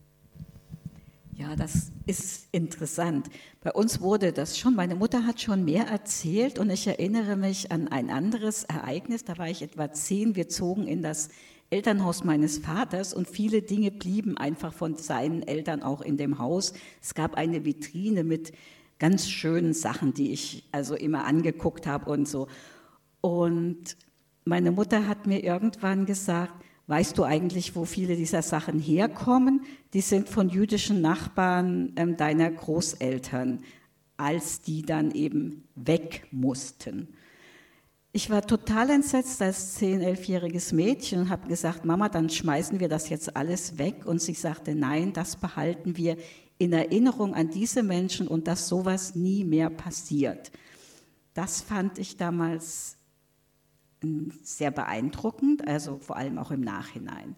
Ja, 1.36 1.56
das 1.56 1.90
ist 2.06 2.46
interessant. 2.52 3.28
Bei 3.60 3.72
uns 3.72 4.00
wurde 4.00 4.32
das 4.32 4.56
schon, 4.56 4.76
meine 4.76 4.94
Mutter 4.94 5.26
hat 5.26 5.40
schon 5.40 5.64
mehr 5.64 5.88
erzählt 5.88 6.60
und 6.60 6.70
ich 6.70 6.86
erinnere 6.86 7.34
mich 7.34 7.72
an 7.72 7.88
ein 7.88 8.08
anderes 8.08 8.62
Ereignis, 8.64 9.24
da 9.24 9.36
war 9.36 9.48
ich 9.48 9.62
etwa 9.62 9.92
zehn, 9.92 10.36
wir 10.36 10.48
zogen 10.48 10.86
in 10.86 11.02
das 11.02 11.30
Elternhaus 11.70 12.22
meines 12.22 12.58
Vaters 12.58 13.12
und 13.14 13.28
viele 13.28 13.62
Dinge 13.62 13.90
blieben 13.90 14.36
einfach 14.36 14.72
von 14.72 14.96
seinen 14.96 15.42
Eltern 15.42 15.82
auch 15.82 16.02
in 16.02 16.16
dem 16.16 16.38
Haus. 16.38 16.72
Es 17.02 17.14
gab 17.14 17.34
eine 17.34 17.64
Vitrine 17.64 18.22
mit 18.22 18.52
ganz 19.00 19.28
schönen 19.28 19.72
Sachen, 19.72 20.14
die 20.14 20.32
ich 20.32 20.68
also 20.70 20.94
immer 20.94 21.24
angeguckt 21.24 21.88
habe 21.88 22.10
und 22.10 22.28
so. 22.28 22.46
Und 23.24 23.96
meine 24.44 24.70
Mutter 24.70 25.08
hat 25.08 25.26
mir 25.26 25.42
irgendwann 25.42 26.04
gesagt, 26.04 26.62
weißt 26.88 27.16
du 27.16 27.22
eigentlich, 27.24 27.74
wo 27.74 27.86
viele 27.86 28.16
dieser 28.16 28.42
Sachen 28.42 28.78
herkommen? 28.78 29.62
Die 29.94 30.02
sind 30.02 30.28
von 30.28 30.50
jüdischen 30.50 31.00
Nachbarn 31.00 31.94
ähm, 31.96 32.18
deiner 32.18 32.50
Großeltern, 32.50 33.64
als 34.18 34.60
die 34.60 34.82
dann 34.82 35.10
eben 35.12 35.64
weg 35.74 36.26
mussten. 36.32 37.14
Ich 38.12 38.28
war 38.28 38.46
total 38.46 38.90
entsetzt 38.90 39.40
als 39.40 39.80
10-, 39.80 40.04
11-jähriges 40.04 40.74
Mädchen 40.74 41.20
und 41.20 41.30
habe 41.30 41.48
gesagt, 41.48 41.86
Mama, 41.86 42.10
dann 42.10 42.28
schmeißen 42.28 42.78
wir 42.78 42.90
das 42.90 43.08
jetzt 43.08 43.34
alles 43.38 43.78
weg. 43.78 44.04
Und 44.04 44.20
sie 44.20 44.34
sagte, 44.34 44.74
nein, 44.74 45.14
das 45.14 45.36
behalten 45.36 45.96
wir 45.96 46.18
in 46.58 46.74
Erinnerung 46.74 47.32
an 47.32 47.48
diese 47.48 47.82
Menschen 47.82 48.28
und 48.28 48.46
dass 48.46 48.68
sowas 48.68 49.14
nie 49.14 49.44
mehr 49.44 49.70
passiert. 49.70 50.52
Das 51.32 51.62
fand 51.62 51.98
ich 51.98 52.18
damals 52.18 52.98
sehr 54.42 54.70
beeindruckend, 54.70 55.66
also 55.66 55.98
vor 55.98 56.16
allem 56.16 56.38
auch 56.38 56.50
im 56.50 56.60
Nachhinein. 56.60 57.36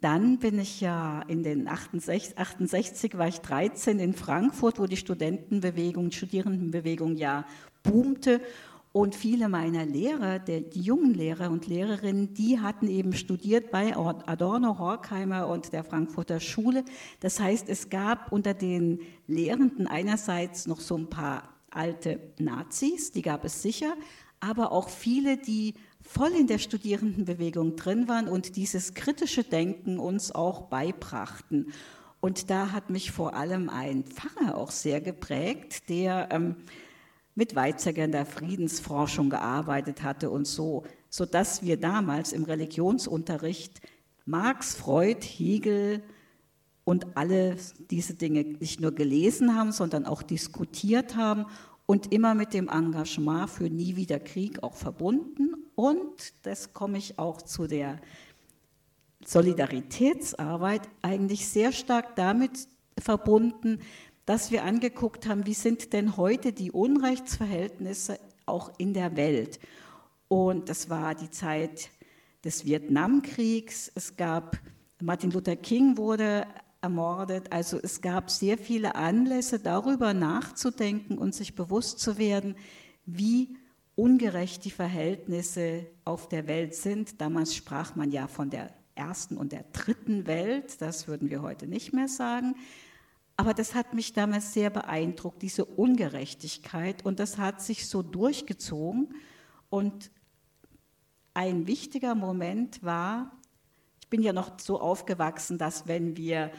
Dann 0.00 0.38
bin 0.38 0.58
ich 0.58 0.82
ja 0.82 1.22
in 1.28 1.42
den 1.42 1.66
68, 1.66 2.36
68 2.36 3.16
war 3.16 3.28
ich 3.28 3.40
13 3.40 3.98
in 3.98 4.12
Frankfurt, 4.12 4.78
wo 4.78 4.86
die 4.86 4.98
Studentenbewegung, 4.98 6.10
Studierendenbewegung 6.10 7.16
ja 7.16 7.46
boomte 7.82 8.42
und 8.92 9.16
viele 9.16 9.48
meiner 9.48 9.84
Lehrer, 9.84 10.38
der, 10.38 10.60
die 10.60 10.80
jungen 10.80 11.14
Lehrer 11.14 11.50
und 11.50 11.66
Lehrerinnen, 11.66 12.32
die 12.32 12.60
hatten 12.60 12.86
eben 12.86 13.12
studiert 13.12 13.72
bei 13.72 13.96
Adorno, 13.96 14.78
Horkheimer 14.78 15.48
und 15.48 15.72
der 15.72 15.82
Frankfurter 15.82 16.38
Schule. 16.38 16.84
Das 17.18 17.40
heißt, 17.40 17.68
es 17.68 17.90
gab 17.90 18.30
unter 18.30 18.54
den 18.54 19.00
Lehrenden 19.26 19.88
einerseits 19.88 20.68
noch 20.68 20.78
so 20.78 20.96
ein 20.96 21.10
paar 21.10 21.54
alte 21.70 22.20
Nazis, 22.38 23.10
die 23.10 23.22
gab 23.22 23.44
es 23.44 23.62
sicher, 23.62 23.94
aber 24.44 24.72
auch 24.72 24.88
viele, 24.88 25.36
die 25.38 25.74
voll 26.02 26.32
in 26.32 26.46
der 26.46 26.58
Studierendenbewegung 26.58 27.76
drin 27.76 28.08
waren 28.08 28.28
und 28.28 28.56
dieses 28.56 28.92
kritische 28.92 29.42
Denken 29.42 29.98
uns 29.98 30.32
auch 30.32 30.62
beibrachten. 30.62 31.72
Und 32.20 32.50
da 32.50 32.72
hat 32.72 32.90
mich 32.90 33.10
vor 33.10 33.34
allem 33.34 33.70
ein 33.70 34.04
Pfarrer 34.04 34.56
auch 34.56 34.70
sehr 34.70 35.00
geprägt, 35.00 35.88
der 35.88 36.28
ähm, 36.30 36.56
mit 37.34 37.56
Weizsäcker 37.56 38.04
in 38.04 38.12
der 38.12 38.26
Friedensforschung 38.26 39.30
gearbeitet 39.30 40.02
hatte 40.02 40.30
und 40.30 40.46
so, 40.46 40.84
sodass 41.08 41.62
wir 41.62 41.78
damals 41.78 42.32
im 42.32 42.44
Religionsunterricht 42.44 43.80
Marx, 44.26 44.74
Freud, 44.74 45.24
Hegel 45.26 46.02
und 46.84 47.16
alle 47.16 47.56
diese 47.90 48.14
Dinge 48.14 48.44
nicht 48.44 48.80
nur 48.80 48.92
gelesen 48.92 49.56
haben, 49.56 49.72
sondern 49.72 50.04
auch 50.06 50.22
diskutiert 50.22 51.16
haben 51.16 51.46
und 51.86 52.12
immer 52.12 52.34
mit 52.34 52.54
dem 52.54 52.68
Engagement 52.68 53.50
für 53.50 53.68
nie 53.70 53.96
wieder 53.96 54.18
Krieg 54.18 54.62
auch 54.62 54.74
verbunden. 54.74 55.54
Und 55.74 56.46
das 56.46 56.72
komme 56.72 56.98
ich 56.98 57.18
auch 57.18 57.42
zu 57.42 57.66
der 57.66 58.00
Solidaritätsarbeit 59.24 60.82
eigentlich 61.02 61.48
sehr 61.48 61.72
stark 61.72 62.16
damit 62.16 62.68
verbunden, 62.98 63.80
dass 64.26 64.50
wir 64.50 64.64
angeguckt 64.64 65.26
haben, 65.26 65.46
wie 65.46 65.54
sind 65.54 65.92
denn 65.92 66.16
heute 66.16 66.52
die 66.52 66.70
Unrechtsverhältnisse 66.70 68.18
auch 68.46 68.72
in 68.78 68.94
der 68.94 69.16
Welt. 69.16 69.58
Und 70.28 70.68
das 70.68 70.88
war 70.88 71.14
die 71.14 71.30
Zeit 71.30 71.90
des 72.44 72.64
Vietnamkriegs. 72.64 73.90
Es 73.94 74.16
gab, 74.16 74.58
Martin 75.00 75.30
Luther 75.30 75.56
King 75.56 75.96
wurde 75.96 76.46
ermordet. 76.84 77.50
Also 77.50 77.80
es 77.82 78.02
gab 78.02 78.30
sehr 78.30 78.58
viele 78.58 78.94
Anlässe, 78.94 79.58
darüber 79.58 80.12
nachzudenken 80.12 81.16
und 81.16 81.34
sich 81.34 81.54
bewusst 81.54 81.98
zu 81.98 82.18
werden, 82.18 82.56
wie 83.06 83.56
ungerecht 83.96 84.66
die 84.66 84.70
Verhältnisse 84.70 85.86
auf 86.04 86.28
der 86.28 86.46
Welt 86.46 86.74
sind. 86.74 87.22
Damals 87.22 87.54
sprach 87.54 87.96
man 87.96 88.12
ja 88.12 88.28
von 88.28 88.50
der 88.50 88.74
ersten 88.94 89.38
und 89.38 89.52
der 89.52 89.64
dritten 89.72 90.26
Welt, 90.26 90.80
das 90.82 91.08
würden 91.08 91.30
wir 91.30 91.40
heute 91.40 91.66
nicht 91.66 91.94
mehr 91.94 92.08
sagen. 92.08 92.54
Aber 93.36 93.54
das 93.54 93.74
hat 93.74 93.94
mich 93.94 94.12
damals 94.12 94.52
sehr 94.52 94.68
beeindruckt, 94.68 95.40
diese 95.40 95.64
Ungerechtigkeit. 95.64 97.04
Und 97.04 97.18
das 97.18 97.38
hat 97.38 97.62
sich 97.62 97.88
so 97.88 98.02
durchgezogen. 98.02 99.14
Und 99.70 100.10
ein 101.32 101.66
wichtiger 101.66 102.14
Moment 102.14 102.82
war, 102.82 103.32
ich 104.04 104.10
bin 104.10 104.20
ja 104.20 104.34
noch 104.34 104.60
so 104.60 104.78
aufgewachsen, 104.78 105.56
dass 105.56 105.88
wenn 105.88 106.18
wir 106.18 106.50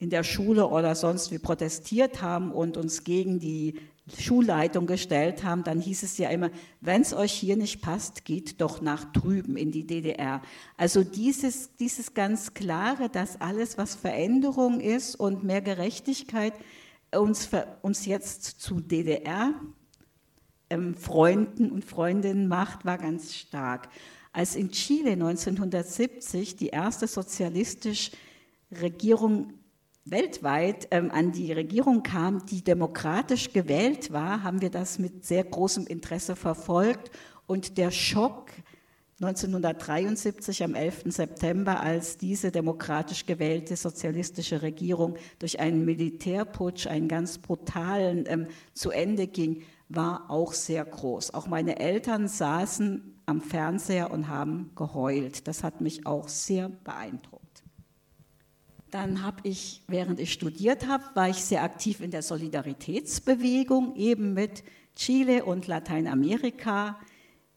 in 0.00 0.10
der 0.10 0.24
Schule 0.24 0.66
oder 0.66 0.96
sonst 0.96 1.30
wie 1.30 1.38
protestiert 1.38 2.20
haben 2.20 2.50
und 2.50 2.76
uns 2.76 3.04
gegen 3.04 3.38
die 3.38 3.78
Schulleitung 4.18 4.86
gestellt 4.86 5.44
haben, 5.44 5.62
dann 5.62 5.78
hieß 5.78 6.02
es 6.02 6.18
ja 6.18 6.30
immer, 6.30 6.50
wenn 6.80 7.02
es 7.02 7.14
euch 7.14 7.32
hier 7.32 7.56
nicht 7.56 7.80
passt, 7.80 8.24
geht 8.24 8.60
doch 8.60 8.80
nach 8.80 9.04
drüben 9.12 9.56
in 9.56 9.70
die 9.70 9.86
DDR. 9.86 10.42
Also 10.76 11.04
dieses, 11.04 11.76
dieses 11.76 12.12
ganz 12.12 12.54
klare, 12.54 13.08
dass 13.08 13.40
alles, 13.40 13.78
was 13.78 13.94
Veränderung 13.94 14.80
ist 14.80 15.14
und 15.14 15.44
mehr 15.44 15.60
Gerechtigkeit, 15.60 16.54
uns, 17.14 17.50
uns 17.82 18.04
jetzt 18.04 18.60
zu 18.60 18.80
DDR 18.80 19.54
ähm, 20.70 20.96
Freunden 20.96 21.70
und 21.70 21.84
Freundinnen 21.84 22.48
macht, 22.48 22.84
war 22.84 22.98
ganz 22.98 23.32
stark. 23.36 23.90
Als 24.32 24.54
in 24.54 24.70
Chile 24.70 25.12
1970 25.12 26.56
die 26.56 26.68
erste 26.68 27.06
sozialistische 27.06 28.12
Regierung 28.80 29.54
weltweit 30.04 30.88
ähm, 30.90 31.10
an 31.10 31.32
die 31.32 31.52
Regierung 31.52 32.02
kam, 32.02 32.46
die 32.46 32.62
demokratisch 32.62 33.52
gewählt 33.52 34.12
war, 34.12 34.42
haben 34.42 34.60
wir 34.60 34.70
das 34.70 34.98
mit 34.98 35.24
sehr 35.24 35.44
großem 35.44 35.86
Interesse 35.86 36.36
verfolgt. 36.36 37.10
Und 37.46 37.76
der 37.78 37.90
Schock 37.90 38.50
1973 39.20 40.64
am 40.64 40.74
11. 40.74 41.02
September, 41.06 41.80
als 41.80 42.16
diese 42.16 42.50
demokratisch 42.50 43.26
gewählte 43.26 43.76
sozialistische 43.76 44.62
Regierung 44.62 45.16
durch 45.38 45.60
einen 45.60 45.84
Militärputsch, 45.84 46.86
einen 46.86 47.08
ganz 47.08 47.38
brutalen, 47.38 48.24
ähm, 48.26 48.46
zu 48.72 48.90
Ende 48.90 49.26
ging, 49.26 49.62
war 49.90 50.30
auch 50.30 50.54
sehr 50.54 50.84
groß. 50.84 51.34
Auch 51.34 51.48
meine 51.48 51.80
Eltern 51.80 52.28
saßen 52.28 53.09
am 53.30 53.40
Fernseher 53.40 54.10
und 54.10 54.28
haben 54.28 54.72
geheult. 54.74 55.46
Das 55.46 55.62
hat 55.62 55.80
mich 55.80 56.04
auch 56.04 56.28
sehr 56.28 56.68
beeindruckt. 56.68 57.62
Dann 58.90 59.22
habe 59.22 59.38
ich, 59.44 59.82
während 59.86 60.18
ich 60.18 60.32
studiert 60.32 60.88
habe, 60.88 61.04
war 61.14 61.28
ich 61.28 61.36
sehr 61.36 61.62
aktiv 61.62 62.00
in 62.00 62.10
der 62.10 62.22
Solidaritätsbewegung, 62.22 63.94
eben 63.94 64.34
mit 64.34 64.64
Chile 64.96 65.44
und 65.44 65.68
Lateinamerika. 65.68 66.98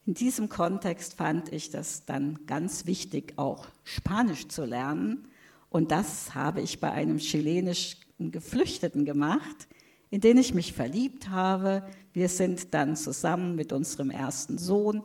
In 0.05 0.13
diesem 0.13 0.47
Kontext 0.47 1.15
fand 1.15 1.51
ich 1.51 1.71
das 1.71 2.05
dann 2.05 2.45
ganz 2.45 2.85
wichtig, 2.85 3.33
auch 3.37 3.67
Spanisch 3.83 4.47
zu 4.47 4.63
lernen. 4.63 5.27
Und 5.69 5.89
das 5.89 6.35
habe 6.35 6.61
ich 6.61 6.79
bei 6.79 6.91
einem 6.91 7.17
chilenischen 7.17 7.97
Geflüchteten 8.19 9.05
gemacht, 9.05 9.67
in 10.11 10.21
den 10.21 10.37
ich 10.37 10.53
mich 10.53 10.73
verliebt 10.73 11.29
habe. 11.29 11.83
Wir 12.13 12.29
sind 12.29 12.75
dann 12.75 12.95
zusammen 12.95 13.55
mit 13.55 13.73
unserem 13.73 14.11
ersten 14.11 14.59
Sohn 14.59 15.01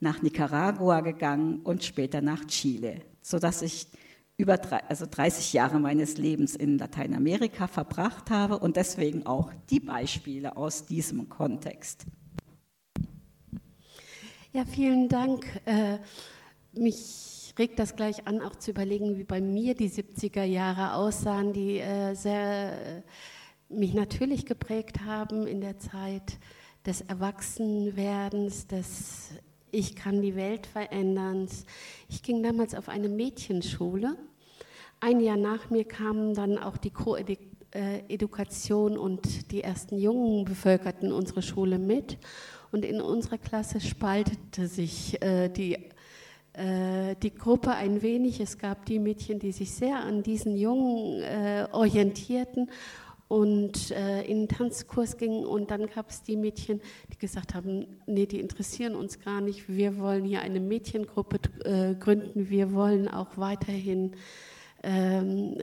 nach 0.00 0.22
Nicaragua 0.22 1.00
gegangen 1.00 1.60
und 1.60 1.84
später 1.84 2.20
nach 2.20 2.44
Chile, 2.46 3.00
sodass 3.22 3.62
ich 3.62 3.86
über 4.36 4.58
also 4.88 5.06
30 5.08 5.52
Jahre 5.52 5.78
meines 5.78 6.18
Lebens 6.18 6.56
in 6.56 6.78
Lateinamerika 6.78 7.68
verbracht 7.68 8.30
habe 8.30 8.58
und 8.58 8.76
deswegen 8.76 9.26
auch 9.26 9.52
die 9.70 9.80
Beispiele 9.80 10.56
aus 10.56 10.86
diesem 10.86 11.28
Kontext. 11.28 12.06
Ja, 14.52 14.64
vielen 14.64 15.08
Dank. 15.08 15.46
Äh, 15.64 15.98
mich 16.72 17.54
regt 17.58 17.78
das 17.78 17.94
gleich 17.94 18.26
an, 18.26 18.40
auch 18.40 18.56
zu 18.56 18.72
überlegen, 18.72 19.16
wie 19.16 19.24
bei 19.24 19.40
mir 19.40 19.74
die 19.74 19.90
70er 19.90 20.44
Jahre 20.44 20.94
aussahen, 20.94 21.52
die 21.52 21.78
äh, 21.78 22.14
sehr 22.14 22.98
äh, 22.98 23.02
mich 23.68 23.94
natürlich 23.94 24.46
geprägt 24.46 25.04
haben 25.04 25.46
in 25.46 25.60
der 25.60 25.78
Zeit 25.78 26.38
des 26.86 27.00
Erwachsenwerdens, 27.00 28.66
des 28.66 29.30
ich 29.74 29.96
kann 29.96 30.22
die 30.22 30.36
Welt 30.36 30.66
verändern. 30.66 31.48
Ich 32.08 32.22
ging 32.22 32.42
damals 32.42 32.74
auf 32.74 32.88
eine 32.88 33.08
Mädchenschule. 33.08 34.16
Ein 35.00 35.20
Jahr 35.20 35.36
nach 35.36 35.68
mir 35.70 35.84
kamen 35.84 36.34
dann 36.34 36.58
auch 36.58 36.76
die 36.76 36.90
Co-Edukation 36.90 38.96
und 38.96 39.50
die 39.50 39.62
ersten 39.62 39.98
Jungen 39.98 40.44
bevölkerten 40.44 41.10
unsere 41.12 41.42
Schule 41.42 41.78
mit. 41.78 42.18
Und 42.70 42.84
in 42.84 43.00
unserer 43.00 43.38
Klasse 43.38 43.80
spaltete 43.80 44.68
sich 44.68 45.20
äh, 45.22 45.48
die, 45.48 45.78
äh, 46.52 47.16
die 47.22 47.34
Gruppe 47.34 47.72
ein 47.72 48.02
wenig. 48.02 48.38
Es 48.40 48.58
gab 48.58 48.86
die 48.86 49.00
Mädchen, 49.00 49.40
die 49.40 49.52
sich 49.52 49.74
sehr 49.74 49.98
an 49.98 50.22
diesen 50.22 50.56
Jungen 50.56 51.22
äh, 51.22 51.66
orientierten 51.72 52.70
und 53.34 53.90
äh, 53.90 54.22
in 54.22 54.42
den 54.42 54.48
Tanzkurs 54.48 55.16
gingen. 55.16 55.44
Und 55.44 55.72
dann 55.72 55.88
gab 55.88 56.10
es 56.10 56.22
die 56.22 56.36
Mädchen, 56.36 56.80
die 57.12 57.18
gesagt 57.18 57.54
haben, 57.54 57.98
nee, 58.06 58.26
die 58.26 58.38
interessieren 58.38 58.94
uns 58.94 59.18
gar 59.18 59.40
nicht. 59.40 59.68
Wir 59.68 59.98
wollen 59.98 60.24
hier 60.24 60.42
eine 60.42 60.60
Mädchengruppe 60.60 61.40
äh, 61.64 61.96
gründen. 61.96 62.48
Wir 62.48 62.72
wollen 62.72 63.08
auch 63.08 63.36
weiterhin 63.36 64.12
ähm, 64.84 65.56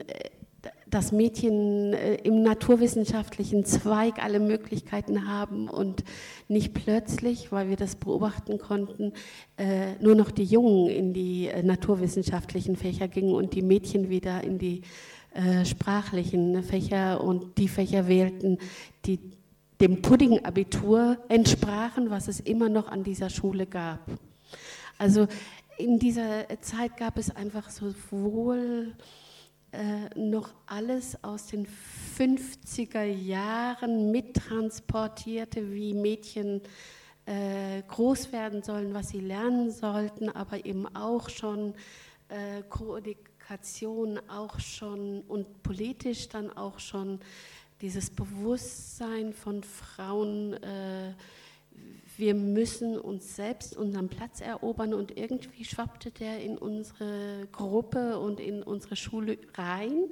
dass 0.86 1.10
Mädchen 1.10 1.94
äh, 1.94 2.16
im 2.16 2.42
naturwissenschaftlichen 2.42 3.64
Zweig 3.64 4.22
alle 4.22 4.38
Möglichkeiten 4.38 5.26
haben 5.26 5.68
und 5.68 6.04
nicht 6.48 6.74
plötzlich, 6.74 7.50
weil 7.50 7.70
wir 7.70 7.76
das 7.76 7.96
beobachten 7.96 8.58
konnten, 8.58 9.12
äh, 9.56 9.94
nur 10.00 10.14
noch 10.14 10.30
die 10.30 10.44
Jungen 10.44 10.88
in 10.88 11.14
die 11.14 11.48
äh, 11.48 11.62
naturwissenschaftlichen 11.62 12.76
Fächer 12.76 13.08
gingen 13.08 13.34
und 13.34 13.54
die 13.54 13.62
Mädchen 13.62 14.10
wieder 14.10 14.44
in 14.44 14.58
die 14.58 14.82
äh, 15.34 15.64
sprachlichen 15.64 16.62
Fächer 16.62 17.22
und 17.22 17.58
die 17.58 17.68
Fächer 17.68 18.06
wählten, 18.08 18.58
die 19.06 19.18
dem 19.80 20.00
Pudding-Abitur 20.00 21.18
entsprachen, 21.28 22.10
was 22.10 22.28
es 22.28 22.38
immer 22.38 22.68
noch 22.68 22.88
an 22.88 23.02
dieser 23.02 23.30
Schule 23.30 23.66
gab. 23.66 24.00
Also 24.98 25.26
in 25.78 25.98
dieser 25.98 26.46
Zeit 26.60 26.96
gab 26.96 27.18
es 27.18 27.34
einfach 27.34 27.70
sowohl 27.70 28.94
äh, 29.72 30.18
noch 30.18 30.50
alles 30.66 31.24
aus 31.24 31.46
den 31.46 31.66
50er 32.18 33.02
Jahren 33.02 34.12
mittransportierte, 34.12 35.72
wie 35.72 35.94
Mädchen 35.94 36.60
äh, 37.26 37.82
groß 37.88 38.32
werden 38.32 38.62
sollen, 38.62 38.94
was 38.94 39.08
sie 39.08 39.20
lernen 39.20 39.70
sollten, 39.70 40.28
aber 40.28 40.64
eben 40.64 40.94
auch 40.94 41.28
schon 41.28 41.74
äh, 42.32 42.62
Kommunikation 42.68 44.18
auch 44.28 44.58
schon 44.58 45.20
und 45.22 45.62
politisch 45.62 46.28
dann 46.28 46.50
auch 46.50 46.78
schon 46.78 47.20
dieses 47.82 48.10
Bewusstsein 48.10 49.32
von 49.32 49.62
Frauen, 49.62 50.54
äh, 50.62 51.14
wir 52.16 52.34
müssen 52.34 52.98
uns 52.98 53.36
selbst 53.36 53.76
unseren 53.76 54.08
Platz 54.08 54.40
erobern 54.40 54.94
und 54.94 55.16
irgendwie 55.16 55.64
schwappte 55.64 56.10
der 56.10 56.40
in 56.40 56.56
unsere 56.56 57.48
Gruppe 57.52 58.18
und 58.18 58.40
in 58.40 58.62
unsere 58.62 58.96
Schule 58.96 59.38
rein. 59.54 60.04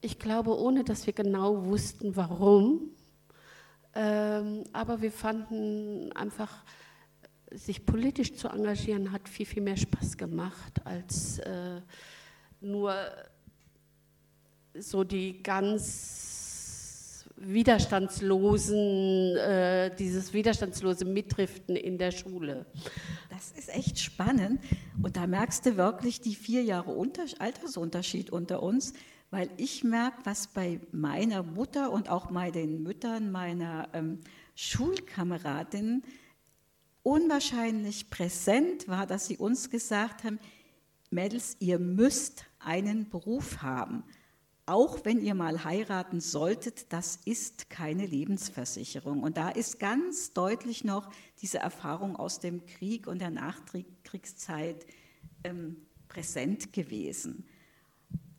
Ich 0.00 0.18
glaube, 0.18 0.58
ohne 0.58 0.84
dass 0.84 1.06
wir 1.06 1.12
genau 1.12 1.66
wussten, 1.66 2.16
warum. 2.16 2.90
Ähm, 3.94 4.64
aber 4.72 5.02
wir 5.02 5.12
fanden 5.12 6.12
einfach, 6.12 6.64
sich 7.52 7.84
politisch 7.84 8.34
zu 8.34 8.48
engagieren, 8.48 9.12
hat 9.12 9.28
viel, 9.28 9.46
viel 9.46 9.62
mehr 9.62 9.76
Spaß 9.76 10.16
gemacht, 10.16 10.80
als 10.84 11.38
äh, 11.40 11.80
nur 12.60 12.94
so 14.74 15.04
die 15.04 15.42
ganz 15.42 17.26
widerstandslosen, 17.36 19.36
äh, 19.36 19.94
dieses 19.96 20.32
widerstandslose 20.32 21.06
Mitdriften 21.06 21.74
in 21.74 21.98
der 21.98 22.10
Schule. 22.10 22.66
Das 23.30 23.52
ist 23.52 23.70
echt 23.70 23.98
spannend 23.98 24.60
und 25.02 25.16
da 25.16 25.26
merkst 25.26 25.66
du 25.66 25.76
wirklich 25.76 26.20
die 26.20 26.34
vier 26.34 26.62
Jahre 26.62 26.90
Unter 26.90 27.24
Altersunterschied 27.38 28.30
unter 28.30 28.62
uns, 28.62 28.92
weil 29.30 29.48
ich 29.56 29.84
merke, 29.84 30.18
was 30.24 30.48
bei 30.48 30.80
meiner 30.92 31.42
Mutter 31.42 31.92
und 31.92 32.10
auch 32.10 32.30
bei 32.30 32.50
den 32.50 32.82
Müttern 32.82 33.30
meiner 33.30 33.88
ähm, 33.94 34.20
Schulkameradinnen 34.54 36.02
unwahrscheinlich 37.02 38.10
präsent 38.10 38.88
war, 38.88 39.06
dass 39.06 39.26
sie 39.26 39.36
uns 39.36 39.70
gesagt 39.70 40.24
haben, 40.24 40.38
Mädels, 41.10 41.56
ihr 41.58 41.78
müsst 41.78 42.44
einen 42.60 43.10
Beruf 43.10 43.62
haben. 43.62 44.04
Auch 44.66 45.04
wenn 45.04 45.20
ihr 45.20 45.34
mal 45.34 45.64
heiraten 45.64 46.20
solltet, 46.20 46.92
das 46.92 47.18
ist 47.24 47.70
keine 47.70 48.06
Lebensversicherung. 48.06 49.24
Und 49.24 49.36
da 49.36 49.48
ist 49.48 49.80
ganz 49.80 50.32
deutlich 50.32 50.84
noch 50.84 51.10
diese 51.42 51.58
Erfahrung 51.58 52.14
aus 52.14 52.38
dem 52.38 52.64
Krieg 52.66 53.08
und 53.08 53.18
der 53.18 53.30
Nachkriegszeit 53.30 54.86
ähm, 55.42 55.76
präsent 56.06 56.72
gewesen. 56.72 57.48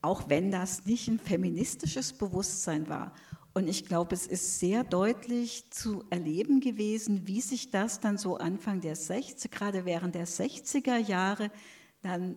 Auch 0.02 0.30
wenn 0.30 0.52
das 0.52 0.86
nicht 0.86 1.10
ein 1.10 1.20
feministisches 1.20 2.14
Bewusstsein 2.14 2.88
war. 2.88 3.14
Und 3.54 3.68
ich 3.68 3.86
glaube, 3.86 4.16
es 4.16 4.28
ist 4.28 4.60
sehr 4.60 4.84
deutlich 4.84 5.70
zu 5.72 6.06
erleben 6.10 6.62
gewesen, 6.62 7.28
wie 7.28 7.42
sich 7.42 7.70
das 7.70 8.00
dann 8.00 8.18
so 8.18 8.38
Anfang 8.38 8.80
der 8.80 8.96
60er, 8.96 9.50
gerade 9.50 9.86
während 9.86 10.16
der 10.16 10.26
60er 10.26 10.98
Jahre, 10.98 11.52
dann 12.02 12.36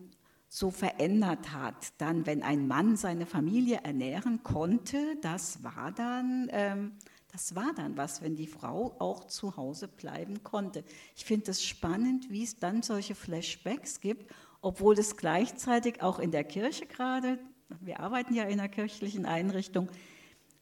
so 0.49 0.71
verändert 0.71 1.53
hat. 1.53 1.93
Dann, 1.99 2.25
wenn 2.25 2.43
ein 2.43 2.67
Mann 2.67 2.97
seine 2.97 3.25
Familie 3.25 3.79
ernähren 3.83 4.43
konnte, 4.43 5.15
das 5.21 5.63
war 5.63 5.91
dann, 5.91 6.49
ähm, 6.51 6.91
das 7.31 7.55
war 7.55 7.73
dann 7.75 7.95
was, 7.97 8.21
wenn 8.21 8.35
die 8.35 8.47
Frau 8.47 8.95
auch 8.99 9.25
zu 9.25 9.55
Hause 9.55 9.87
bleiben 9.87 10.43
konnte. 10.43 10.83
Ich 11.15 11.25
finde 11.25 11.51
es 11.51 11.63
spannend, 11.63 12.29
wie 12.29 12.43
es 12.43 12.57
dann 12.57 12.81
solche 12.81 13.15
Flashbacks 13.15 14.01
gibt, 14.01 14.33
obwohl 14.61 14.97
es 14.97 15.15
gleichzeitig 15.15 16.01
auch 16.01 16.19
in 16.19 16.31
der 16.31 16.43
Kirche 16.43 16.85
gerade, 16.85 17.39
wir 17.81 17.99
arbeiten 17.99 18.33
ja 18.33 18.43
in 18.43 18.59
einer 18.59 18.69
kirchlichen 18.69 19.25
Einrichtung, 19.25 19.89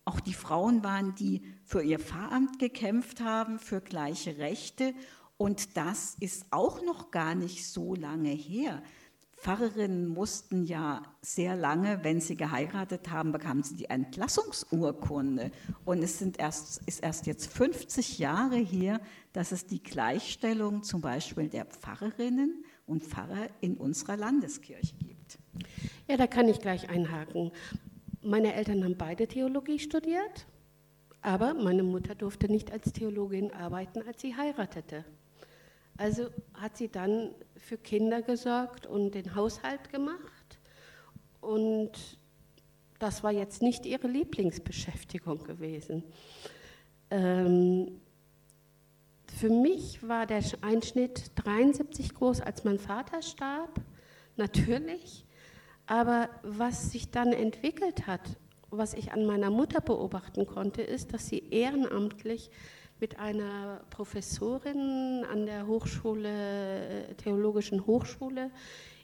auch 0.06 0.20
die 0.20 0.34
Frauen 0.34 0.84
waren, 0.84 1.16
die 1.16 1.42
für 1.63 1.82
ihr 1.82 2.00
Pfarramt 2.00 2.60
gekämpft 2.60 3.22
haben, 3.22 3.60
für 3.60 3.82
gleiche 3.82 4.38
Rechte. 4.38 4.94
Und 5.38 5.78
das 5.78 6.16
ist 6.20 6.46
auch 6.52 6.84
noch 6.84 7.12
gar 7.12 7.36
nicht 7.36 7.68
so 7.68 7.96
lange 7.96 8.30
her. 8.30 8.82
Pfarrerinnen 9.44 10.08
mussten 10.08 10.63
ja 10.63 11.02
sehr 11.22 11.58
lange, 11.58 12.02
wenn 12.04 12.22
sie 12.22 12.38
geheiratet 12.38 13.10
haben, 13.10 13.34
bekamen 13.34 13.62
sie 13.62 13.76
die 13.76 13.89
Entlassungsurkunde. 13.89 15.52
Und 15.84 16.02
es 16.02 16.18
sind 16.18 16.39
erst, 16.39 16.82
ist 16.86 17.04
erst 17.04 17.28
jetzt 17.28 17.52
50 17.52 18.20
Jahre 18.20 18.56
her, 18.56 19.02
dass 19.34 19.52
es 19.52 19.66
die 19.66 19.84
Gleichstellung 19.84 20.84
zum 20.84 21.02
Beispiel 21.02 21.50
der 21.50 21.66
Pfarrerinnen 21.66 22.63
und 22.86 23.04
Pfarrer 23.04 23.50
in 23.60 23.76
unserer 23.76 24.16
Landeskirche 24.16 24.96
gibt. 24.96 25.39
Ja, 26.08 26.16
da 26.16 26.28
kann 26.28 26.48
ich 26.48 26.60
gleich 26.60 26.89
einhaken. 26.89 27.52
Meine 28.24 28.54
Eltern 28.54 28.84
haben 28.84 28.98
beide 28.98 29.28
Theologie 29.28 29.80
studiert, 29.80 30.48
aber 31.22 31.54
meine 31.54 31.84
Mutter 31.84 32.16
durfte 32.16 32.50
nicht 32.50 32.72
als 32.72 32.94
Theologin 32.94 33.52
arbeiten, 33.52 34.02
als 34.08 34.22
sie 34.22 34.36
heiratete. 34.36 35.04
Also 35.98 36.30
hat 36.54 36.78
sie 36.78 36.88
dann 36.88 37.32
für 37.58 37.78
Kinder 37.78 38.22
gesorgt 38.22 38.88
und 38.88 39.14
den 39.14 39.36
Haushalt 39.36 39.90
gemacht. 39.92 40.60
Und 41.42 42.18
das 43.00 43.24
war 43.24 43.32
jetzt 43.32 43.62
nicht 43.62 43.86
ihre 43.86 44.08
Lieblingsbeschäftigung 44.08 45.44
gewesen. 45.44 46.04
Ähm, 47.12 48.00
für 49.38 49.50
mich 49.50 50.08
war 50.08 50.26
der 50.26 50.42
Einschnitt 50.62 51.32
73 51.36 52.14
groß, 52.14 52.40
als 52.40 52.64
mein 52.64 52.80
Vater 52.80 53.22
starb, 53.22 53.82
natürlich. 54.38 55.26
Aber 55.86 56.30
was 56.43 56.91
sich 56.91 57.12
dann 57.12 57.34
entwickelt 57.34 58.08
hat, 58.08 58.22
was 58.69 58.93
ich 58.93 59.12
an 59.12 59.26
meiner 59.26 59.50
Mutter 59.50 59.82
beobachten 59.82 60.48
konnte, 60.48 60.82
ist, 60.82 61.13
dass 61.13 61.28
sie 61.28 61.43
ehrenamtlich 61.50 62.50
mit 63.00 63.19
einer 63.19 63.82
Professorin 63.89 65.26
an 65.30 65.46
der 65.46 65.67
Hochschule, 65.67 67.10
äh, 67.10 67.13
Theologischen 67.15 67.86
Hochschule 67.86 68.50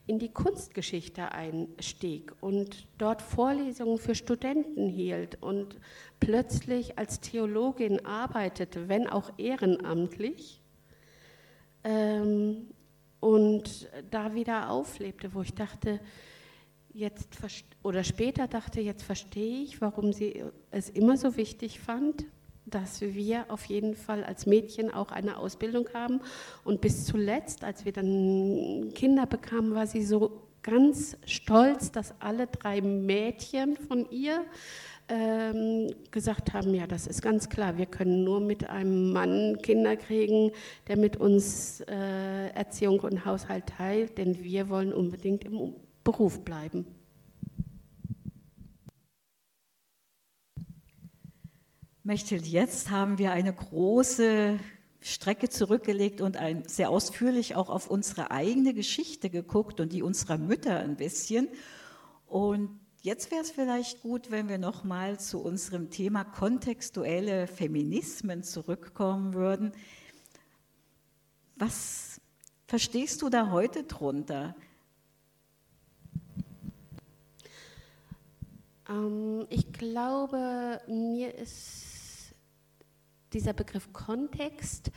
in 0.07 0.17
die 0.17 0.29
Kunstgeschichte 0.29 1.33
einstieg 1.33 2.31
und 2.41 2.87
dort 2.97 3.21
Vorlesungen 3.21 3.99
für 3.99 4.15
Studenten 4.15 4.87
hielt 4.87 5.41
und 5.43 5.77
plötzlich 6.19 6.97
als 6.97 7.19
Theologin 7.19 8.05
arbeitete, 8.05 8.89
wenn 8.89 9.07
auch 9.07 9.31
ehrenamtlich, 9.37 10.61
ähm, 11.83 12.71
und 13.19 13.89
da 14.11 14.33
wieder 14.33 14.69
auflebte, 14.69 15.33
wo 15.33 15.41
ich 15.41 15.53
dachte, 15.53 15.99
jetzt 16.99 17.29
oder 17.81 18.03
später 18.03 18.47
dachte, 18.47 18.81
jetzt 18.81 19.03
verstehe 19.03 19.63
ich, 19.63 19.81
warum 19.81 20.13
sie 20.13 20.43
es 20.71 20.89
immer 20.89 21.17
so 21.17 21.37
wichtig 21.37 21.79
fand, 21.79 22.25
dass 22.65 23.01
wir 23.01 23.45
auf 23.49 23.65
jeden 23.65 23.95
Fall 23.95 24.23
als 24.23 24.45
Mädchen 24.45 24.93
auch 24.93 25.11
eine 25.11 25.37
Ausbildung 25.37 25.89
haben. 25.93 26.21
Und 26.63 26.81
bis 26.81 27.05
zuletzt, 27.05 27.63
als 27.63 27.85
wir 27.85 27.93
dann 27.93 28.91
Kinder 28.93 29.25
bekamen, 29.25 29.73
war 29.73 29.87
sie 29.87 30.03
so 30.03 30.43
ganz 30.61 31.17
stolz, 31.25 31.91
dass 31.91 32.13
alle 32.19 32.47
drei 32.47 32.81
Mädchen 32.81 33.77
von 33.77 34.09
ihr 34.11 34.45
ähm, 35.07 35.89
gesagt 36.11 36.53
haben, 36.53 36.75
ja, 36.75 36.85
das 36.85 37.07
ist 37.07 37.21
ganz 37.21 37.49
klar, 37.49 37.77
wir 37.77 37.87
können 37.87 38.23
nur 38.23 38.39
mit 38.39 38.69
einem 38.69 39.11
Mann 39.11 39.57
Kinder 39.63 39.95
kriegen, 39.95 40.51
der 40.87 40.97
mit 40.97 41.17
uns 41.17 41.81
äh, 41.81 42.49
Erziehung 42.49 42.99
und 42.99 43.25
Haushalt 43.25 43.65
teilt, 43.77 44.17
denn 44.19 44.43
wir 44.43 44.69
wollen 44.69 44.93
unbedingt 44.93 45.45
im 45.45 45.73
Beruf 46.11 46.43
bleiben. 46.43 46.87
Mechthild, 52.01 52.47
jetzt 52.47 52.89
haben 52.89 53.19
wir 53.19 53.31
eine 53.31 53.53
große 53.53 54.59
Strecke 55.01 55.49
zurückgelegt 55.49 56.21
und 56.21 56.35
ein, 56.35 56.67
sehr 56.67 56.89
ausführlich 56.89 57.55
auch 57.55 57.69
auf 57.69 57.91
unsere 57.91 58.31
eigene 58.31 58.73
Geschichte 58.73 59.29
geguckt 59.29 59.79
und 59.79 59.93
die 59.93 60.01
unserer 60.01 60.39
Mütter 60.39 60.79
ein 60.79 60.95
bisschen. 60.95 61.47
Und 62.25 62.79
jetzt 63.03 63.29
wäre 63.29 63.43
es 63.43 63.51
vielleicht 63.51 64.01
gut, 64.01 64.31
wenn 64.31 64.49
wir 64.49 64.57
nochmal 64.57 65.19
zu 65.19 65.39
unserem 65.39 65.91
Thema 65.91 66.23
kontextuelle 66.23 67.45
Feminismen 67.45 68.41
zurückkommen 68.41 69.35
würden. 69.35 69.73
Was 71.55 72.19
verstehst 72.65 73.21
du 73.21 73.29
da 73.29 73.51
heute 73.51 73.83
drunter? 73.83 74.55
Ähm, 78.89 79.45
ich 79.49 79.71
glaube, 79.71 80.81
mir 80.87 81.35
ist 81.35 82.33
dieser 83.33 83.53
Begriff 83.53 83.93
Kontext 83.93 84.91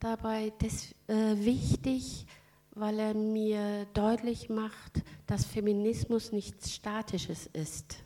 dabei 0.00 0.52
das, 0.58 0.94
äh, 1.08 1.36
wichtig, 1.44 2.26
weil 2.70 2.98
er 2.98 3.14
mir 3.14 3.86
deutlich 3.94 4.48
macht, 4.48 5.02
dass 5.26 5.44
Feminismus 5.44 6.32
nichts 6.32 6.74
Statisches 6.74 7.46
ist, 7.46 7.96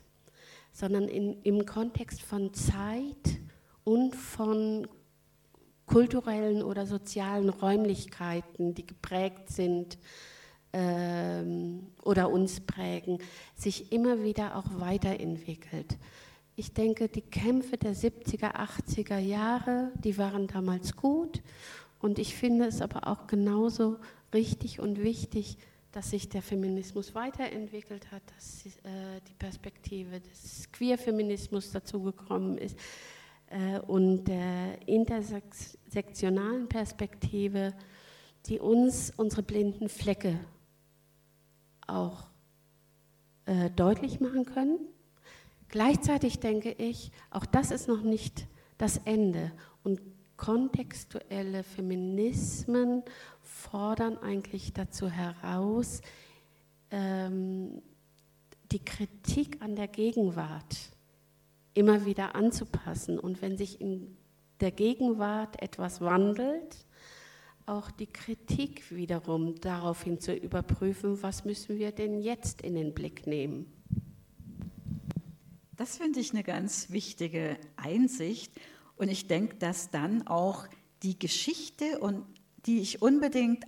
sondern 0.71 1.07
in, 1.07 1.41
im 1.43 1.65
Kontext 1.65 2.21
von 2.21 2.53
Zeit 2.53 3.39
und 3.83 4.15
von 4.15 4.87
kulturellen 5.85 6.63
oder 6.63 6.85
sozialen 6.85 7.49
Räumlichkeiten, 7.49 8.73
die 8.73 8.85
geprägt 8.85 9.49
sind 9.49 9.97
ähm, 10.73 11.87
oder 12.03 12.29
uns 12.29 12.61
prägen, 12.61 13.19
sich 13.55 13.91
immer 13.91 14.23
wieder 14.23 14.55
auch 14.55 14.79
weiterentwickelt. 14.79 15.97
Ich 16.55 16.73
denke, 16.73 17.07
die 17.07 17.21
Kämpfe 17.21 17.77
der 17.77 17.95
70er, 17.95 18.55
80er 18.55 19.17
Jahre, 19.17 19.91
die 20.03 20.17
waren 20.17 20.47
damals 20.47 20.95
gut. 20.95 21.41
Und 21.99 22.19
ich 22.19 22.35
finde 22.35 22.65
es 22.65 22.81
aber 22.81 23.07
auch 23.07 23.27
genauso 23.27 23.97
richtig 24.33 24.79
und 24.79 25.01
wichtig, 25.01 25.57
dass 25.91 26.11
sich 26.11 26.29
der 26.29 26.41
Feminismus 26.41 27.13
weiterentwickelt 27.15 28.11
hat, 28.11 28.23
dass 28.35 28.65
äh, 28.65 29.19
die 29.27 29.33
Perspektive 29.33 30.19
des 30.21 30.71
Queerfeminismus 30.71 31.71
dazugekommen 31.71 32.57
ist 32.57 32.77
äh, 33.49 33.79
und 33.79 34.25
der 34.25 34.87
intersektionalen 34.87 36.69
Perspektive, 36.69 37.73
die 38.45 38.59
uns 38.59 39.11
unsere 39.17 39.43
blinden 39.43 39.89
Flecke 39.89 40.39
auch 41.91 42.23
äh, 43.45 43.69
deutlich 43.69 44.19
machen 44.19 44.45
können 44.45 44.79
Gleichzeitig 45.71 46.39
denke 46.39 46.73
ich, 46.73 47.11
auch 47.29 47.45
das 47.45 47.71
ist 47.71 47.87
noch 47.87 48.01
nicht 48.01 48.45
das 48.77 48.97
Ende. 49.05 49.53
Und 49.83 50.01
kontextuelle 50.35 51.63
Feminismen 51.63 53.03
fordern 53.41 54.17
eigentlich 54.17 54.73
dazu 54.73 55.09
heraus, 55.09 56.01
ähm, 56.91 57.81
die 58.73 58.83
Kritik 58.83 59.61
an 59.61 59.77
der 59.77 59.87
Gegenwart 59.87 60.91
immer 61.73 62.05
wieder 62.05 62.35
anzupassen. 62.35 63.17
Und 63.17 63.41
wenn 63.41 63.57
sich 63.57 63.79
in 63.79 64.17
der 64.59 64.71
Gegenwart 64.71 65.61
etwas 65.61 66.01
wandelt, 66.01 66.85
auch 67.65 67.91
die 67.91 68.07
Kritik 68.07 68.91
wiederum 68.91 69.59
daraufhin 69.61 70.19
zu 70.19 70.33
überprüfen, 70.33 71.21
was 71.21 71.45
müssen 71.45 71.77
wir 71.77 71.91
denn 71.91 72.19
jetzt 72.19 72.61
in 72.61 72.75
den 72.75 72.93
Blick 72.93 73.27
nehmen. 73.27 73.71
Das 75.75 75.97
finde 75.97 76.19
ich 76.19 76.31
eine 76.31 76.43
ganz 76.43 76.91
wichtige 76.91 77.57
Einsicht. 77.75 78.53
Und 78.95 79.09
ich 79.09 79.27
denke, 79.27 79.55
dass 79.55 79.89
dann 79.89 80.27
auch 80.27 80.67
die 81.01 81.17
Geschichte 81.17 81.99
und 81.99 82.23
die 82.65 82.79
ich 82.79 83.01
unbedingt 83.01 83.65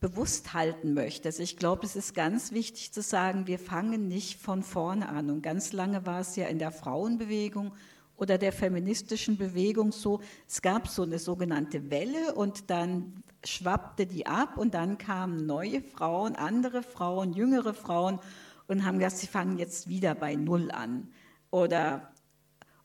bewusst 0.00 0.52
halten 0.52 0.92
möchte. 0.92 1.28
Also 1.28 1.42
ich 1.42 1.56
glaube, 1.56 1.86
es 1.86 1.96
ist 1.96 2.14
ganz 2.14 2.52
wichtig 2.52 2.92
zu 2.92 3.00
sagen, 3.00 3.46
wir 3.46 3.58
fangen 3.58 4.06
nicht 4.06 4.38
von 4.38 4.62
vorne 4.62 5.08
an. 5.08 5.30
Und 5.30 5.40
ganz 5.40 5.72
lange 5.72 6.04
war 6.04 6.20
es 6.20 6.36
ja 6.36 6.46
in 6.46 6.58
der 6.58 6.72
Frauenbewegung 6.72 7.72
oder 8.16 8.38
der 8.38 8.52
feministischen 8.52 9.36
Bewegung 9.36 9.92
so, 9.92 10.20
es 10.48 10.62
gab 10.62 10.88
so 10.88 11.02
eine 11.02 11.18
sogenannte 11.18 11.90
Welle 11.90 12.34
und 12.34 12.70
dann 12.70 13.22
schwappte 13.44 14.06
die 14.06 14.26
ab 14.26 14.56
und 14.56 14.74
dann 14.74 14.98
kamen 14.98 15.46
neue 15.46 15.82
Frauen, 15.82 16.36
andere 16.36 16.82
Frauen, 16.82 17.32
jüngere 17.32 17.74
Frauen 17.74 18.20
und 18.66 18.84
haben 18.84 18.98
gesagt, 18.98 19.18
sie 19.18 19.26
fangen 19.26 19.58
jetzt 19.58 19.88
wieder 19.88 20.14
bei 20.14 20.34
Null 20.34 20.70
an. 20.70 21.08
Oder, 21.50 22.12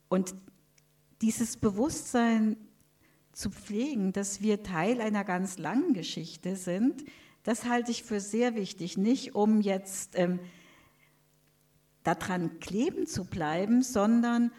und 0.08 0.34
dieses 1.22 1.56
Bewusstsein 1.56 2.56
zu 3.32 3.50
pflegen, 3.50 4.12
dass 4.12 4.42
wir 4.42 4.62
Teil 4.62 5.00
einer 5.00 5.24
ganz 5.24 5.58
langen 5.58 5.94
Geschichte 5.94 6.56
sind, 6.56 7.04
das 7.42 7.64
halte 7.64 7.90
ich 7.90 8.02
für 8.02 8.20
sehr 8.20 8.54
wichtig. 8.54 8.98
Nicht 8.98 9.34
um 9.34 9.62
jetzt 9.62 10.18
ähm, 10.18 10.40
daran 12.02 12.60
kleben 12.60 13.06
zu 13.06 13.24
bleiben, 13.24 13.82
sondern 13.82 14.46
um 14.46 14.52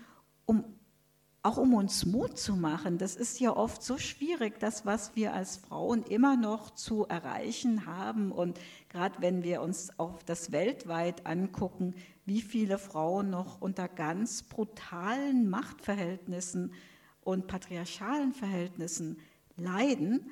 auch 1.43 1.57
um 1.57 1.73
uns 1.73 2.05
Mut 2.05 2.37
zu 2.37 2.55
machen. 2.55 2.97
Das 2.97 3.15
ist 3.15 3.39
ja 3.39 3.55
oft 3.55 3.81
so 3.81 3.97
schwierig, 3.97 4.59
das, 4.59 4.85
was 4.85 5.15
wir 5.15 5.33
als 5.33 5.57
Frauen 5.57 6.03
immer 6.03 6.37
noch 6.37 6.69
zu 6.71 7.07
erreichen 7.07 7.87
haben. 7.87 8.31
Und 8.31 8.59
gerade 8.89 9.21
wenn 9.21 9.43
wir 9.43 9.61
uns 9.61 9.97
auch 9.97 10.21
das 10.21 10.51
weltweit 10.51 11.25
angucken, 11.25 11.95
wie 12.25 12.41
viele 12.41 12.77
Frauen 12.77 13.31
noch 13.31 13.59
unter 13.59 13.87
ganz 13.87 14.43
brutalen 14.43 15.49
Machtverhältnissen 15.49 16.73
und 17.21 17.47
patriarchalen 17.47 18.33
Verhältnissen 18.33 19.17
leiden 19.57 20.29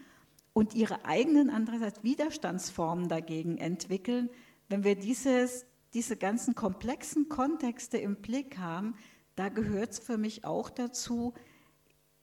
und 0.54 0.76
ihre 0.76 1.06
eigenen 1.06 1.50
andererseits 1.50 2.04
Widerstandsformen 2.04 3.08
dagegen 3.08 3.58
entwickeln, 3.58 4.30
wenn 4.68 4.84
wir 4.84 4.96
dieses, 4.96 5.66
diese 5.96 6.18
ganzen 6.18 6.54
komplexen 6.54 7.30
Kontexte 7.30 7.98
im 7.98 8.18
Blick 8.18 8.60
haben, 8.60 8.96
da 9.40 9.48
gehört 9.48 9.92
es 9.92 10.00
für 10.00 10.18
mich 10.18 10.44
auch 10.44 10.70
dazu, 10.70 11.34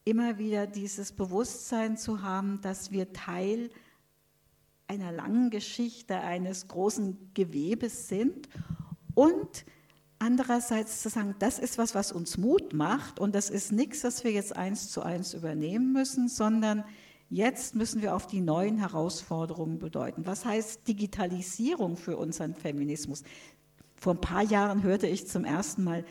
immer 0.05 0.37
wieder 0.37 0.67
dieses 0.67 1.13
Bewusstsein 1.13 1.97
zu 1.97 2.21
haben, 2.21 2.61
dass 2.61 2.91
wir 2.91 3.15
Teil 3.15 3.71
einer 4.87 5.13
langen 5.13 5.49
Geschichte, 5.49 6.19
eines 6.19 6.69
großen 6.69 7.31
Gewebes 7.33 8.09
sind 8.09 8.51
und 9.15 9.65
andererseits 10.19 11.01
zu 11.01 11.09
sagen, 11.09 11.35
das 11.39 11.59
ist 11.59 11.79
was, 11.79 11.95
was 11.95 12.13
uns 12.13 12.37
Mut 12.37 12.75
macht 12.75 13.19
und 13.19 13.35
das 13.35 13.49
ist 13.49 13.73
nichts, 13.73 14.05
was 14.05 14.23
wir 14.23 14.31
jetzt 14.33 14.55
eins 14.55 14.91
zu 14.91 15.01
eins 15.01 15.33
übernehmen 15.33 15.95
müssen, 15.95 16.29
sondern 16.29 16.85
jetzt 17.31 17.75
müssen 17.75 18.03
wir 18.03 18.15
auf 18.15 18.27
die 18.27 18.43
neuen 18.43 18.77
Herausforderungen 18.77 19.79
bedeuten. 19.79 20.27
Was 20.27 20.45
heißt 20.45 20.87
Digitalisierung 20.87 21.97
für 21.97 22.19
unseren 22.19 22.55
Feminismus? 22.55 23.23
Vor 23.97 24.13
ein 24.13 24.21
paar 24.21 24.43
Jahren 24.43 24.83
hörte 24.83 25.07
ich 25.07 25.27
zum 25.27 25.47
ersten 25.47 25.83
Mal 25.83 26.05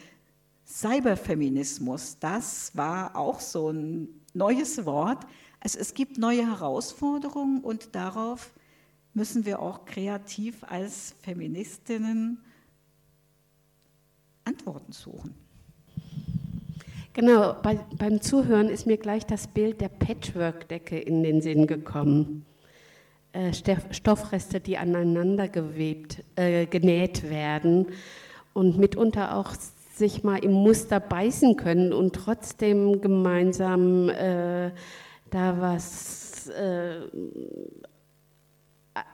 Cyberfeminismus, 0.65 2.17
das 2.19 2.75
war 2.75 3.15
auch 3.15 3.39
so 3.39 3.69
ein 3.69 4.09
neues 4.33 4.85
Wort. 4.85 5.25
Also 5.59 5.79
es 5.79 5.93
gibt 5.93 6.17
neue 6.17 6.45
Herausforderungen 6.47 7.61
und 7.61 7.95
darauf 7.95 8.51
müssen 9.13 9.45
wir 9.45 9.61
auch 9.61 9.85
kreativ 9.85 10.63
als 10.63 11.15
Feministinnen 11.21 12.39
Antworten 14.43 14.91
suchen. 14.91 15.33
Genau, 17.13 17.55
bei, 17.63 17.79
beim 17.97 18.21
Zuhören 18.21 18.67
ist 18.67 18.85
mir 18.85 18.97
gleich 18.97 19.25
das 19.25 19.47
Bild 19.47 19.79
der 19.79 19.87
Patchwork-Decke 19.87 20.99
in 20.99 21.23
den 21.23 21.41
Sinn 21.41 21.65
gekommen. 21.65 22.45
Äh, 23.31 23.53
Stoffreste, 23.53 24.59
die 24.59 24.77
aneinander 24.77 25.47
gewebt, 25.47 26.23
äh, 26.35 26.65
genäht 26.65 27.29
werden 27.29 27.87
und 28.53 28.77
mitunter 28.77 29.37
auch 29.37 29.55
sich 29.97 30.23
mal 30.23 30.43
im 30.43 30.51
Muster 30.51 30.99
beißen 30.99 31.55
können 31.55 31.93
und 31.93 32.13
trotzdem 32.13 33.01
gemeinsam 33.01 34.09
äh, 34.09 34.71
da 35.29 35.59
was 35.59 36.47
äh, 36.49 37.01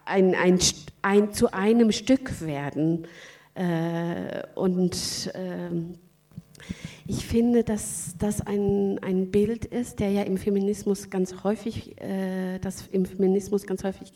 ein, 0.06 0.36
ein, 0.36 0.60
ein, 1.02 1.34
zu 1.34 1.54
einem 1.54 1.92
Stück 1.92 2.42
werden. 2.42 3.08
Äh, 3.54 4.44
und 4.56 5.32
ähm, 5.34 5.96
ich 7.08 7.26
finde, 7.26 7.64
dass 7.64 8.16
das 8.20 8.42
ein, 8.42 9.00
ein 9.04 9.32
Bild 9.32 9.66
ist, 9.66 10.00
der 10.00 10.12
ja 10.12 10.24
im 10.24 10.38
Feminismus 10.38 11.10
ganz 11.10 11.44
häufig, 11.44 12.00
äh, 12.02 12.60
das 12.60 12.88
im 12.92 13.06
Feminismus 13.06 13.66
ganz 13.66 13.84
häufig 13.84 14.14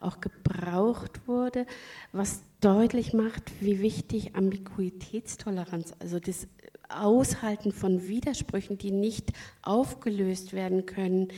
auch 0.00 0.20
gebraucht 0.20 1.26
wurde, 1.26 1.66
was 2.12 2.42
deutlich 2.60 3.12
macht, 3.12 3.52
wie 3.60 3.80
wichtig 3.80 4.34
Ambiguitätstoleranz, 4.34 5.94
also 5.98 6.18
das 6.18 6.46
Aushalten 6.88 7.72
von 7.72 8.08
Widersprüchen, 8.08 8.78
die 8.78 8.90
nicht 8.90 9.32
aufgelöst 9.62 10.52
werden 10.52 10.86
können 10.86 11.28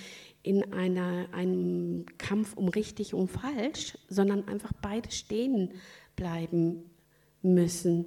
in 0.43 0.73
einer, 0.73 1.27
einem 1.33 2.07
Kampf 2.19 2.57
um 2.57 2.69
richtig 2.69 3.15
und 3.15 3.29
falsch, 3.29 3.99
sondern 4.09 4.49
einfach 4.49 4.73
beide 4.81 5.11
stehen 5.11 5.73
bleiben 6.17 6.91
müssen, 7.43 8.07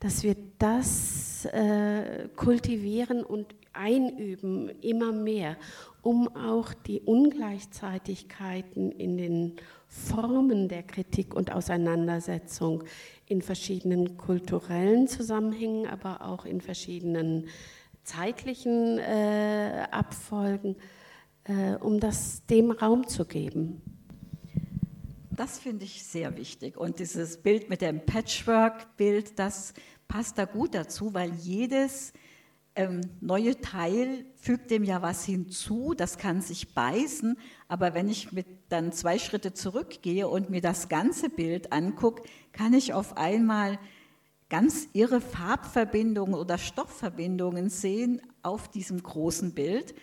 dass 0.00 0.22
wir 0.22 0.36
das 0.58 1.44
äh, 1.46 2.28
kultivieren 2.36 3.24
und 3.24 3.54
einüben 3.72 4.68
immer 4.80 5.12
mehr, 5.12 5.56
um 6.02 6.34
auch 6.36 6.72
die 6.72 7.00
Ungleichzeitigkeiten 7.00 8.92
in 8.92 9.16
den 9.16 9.56
Formen 9.86 10.68
der 10.68 10.82
Kritik 10.82 11.34
und 11.34 11.52
Auseinandersetzung 11.52 12.84
in 13.26 13.42
verschiedenen 13.42 14.16
kulturellen 14.16 15.08
Zusammenhängen, 15.08 15.86
aber 15.86 16.22
auch 16.22 16.44
in 16.44 16.60
verschiedenen 16.60 17.48
zeitlichen 18.02 18.98
äh, 18.98 19.86
Abfolgen, 19.90 20.76
äh, 21.44 21.74
um 21.76 22.00
das 22.00 22.46
dem 22.46 22.70
Raum 22.70 23.06
zu 23.08 23.24
geben. 23.24 23.82
Das 25.30 25.58
finde 25.58 25.84
ich 25.84 26.02
sehr 26.04 26.36
wichtig. 26.36 26.78
Und 26.78 26.98
dieses 26.98 27.36
Bild 27.36 27.68
mit 27.68 27.82
dem 27.82 28.04
Patchwork-Bild, 28.04 29.38
das 29.38 29.74
passt 30.08 30.38
da 30.38 30.44
gut 30.44 30.74
dazu, 30.74 31.12
weil 31.12 31.32
jedes 31.34 32.12
ähm, 32.76 33.00
neue 33.20 33.60
Teil 33.60 34.24
fügt 34.36 34.70
dem 34.70 34.84
ja 34.84 35.02
was 35.02 35.24
hinzu, 35.24 35.94
das 35.96 36.18
kann 36.18 36.40
sich 36.40 36.74
beißen, 36.74 37.38
aber 37.68 37.94
wenn 37.94 38.08
ich 38.08 38.32
mit 38.32 38.46
dann 38.68 38.92
zwei 38.92 39.18
Schritte 39.18 39.54
zurückgehe 39.54 40.28
und 40.28 40.50
mir 40.50 40.60
das 40.60 40.88
ganze 40.88 41.30
Bild 41.30 41.72
angucke, 41.72 42.22
kann 42.52 42.74
ich 42.74 42.92
auf 42.92 43.16
einmal 43.16 43.78
ganz 44.48 44.88
irre 44.92 45.20
Farbverbindungen 45.20 46.34
oder 46.34 46.58
Stoffverbindungen 46.58 47.70
sehen 47.70 48.20
auf 48.42 48.68
diesem 48.68 49.02
großen 49.02 49.54
Bild. 49.54 49.94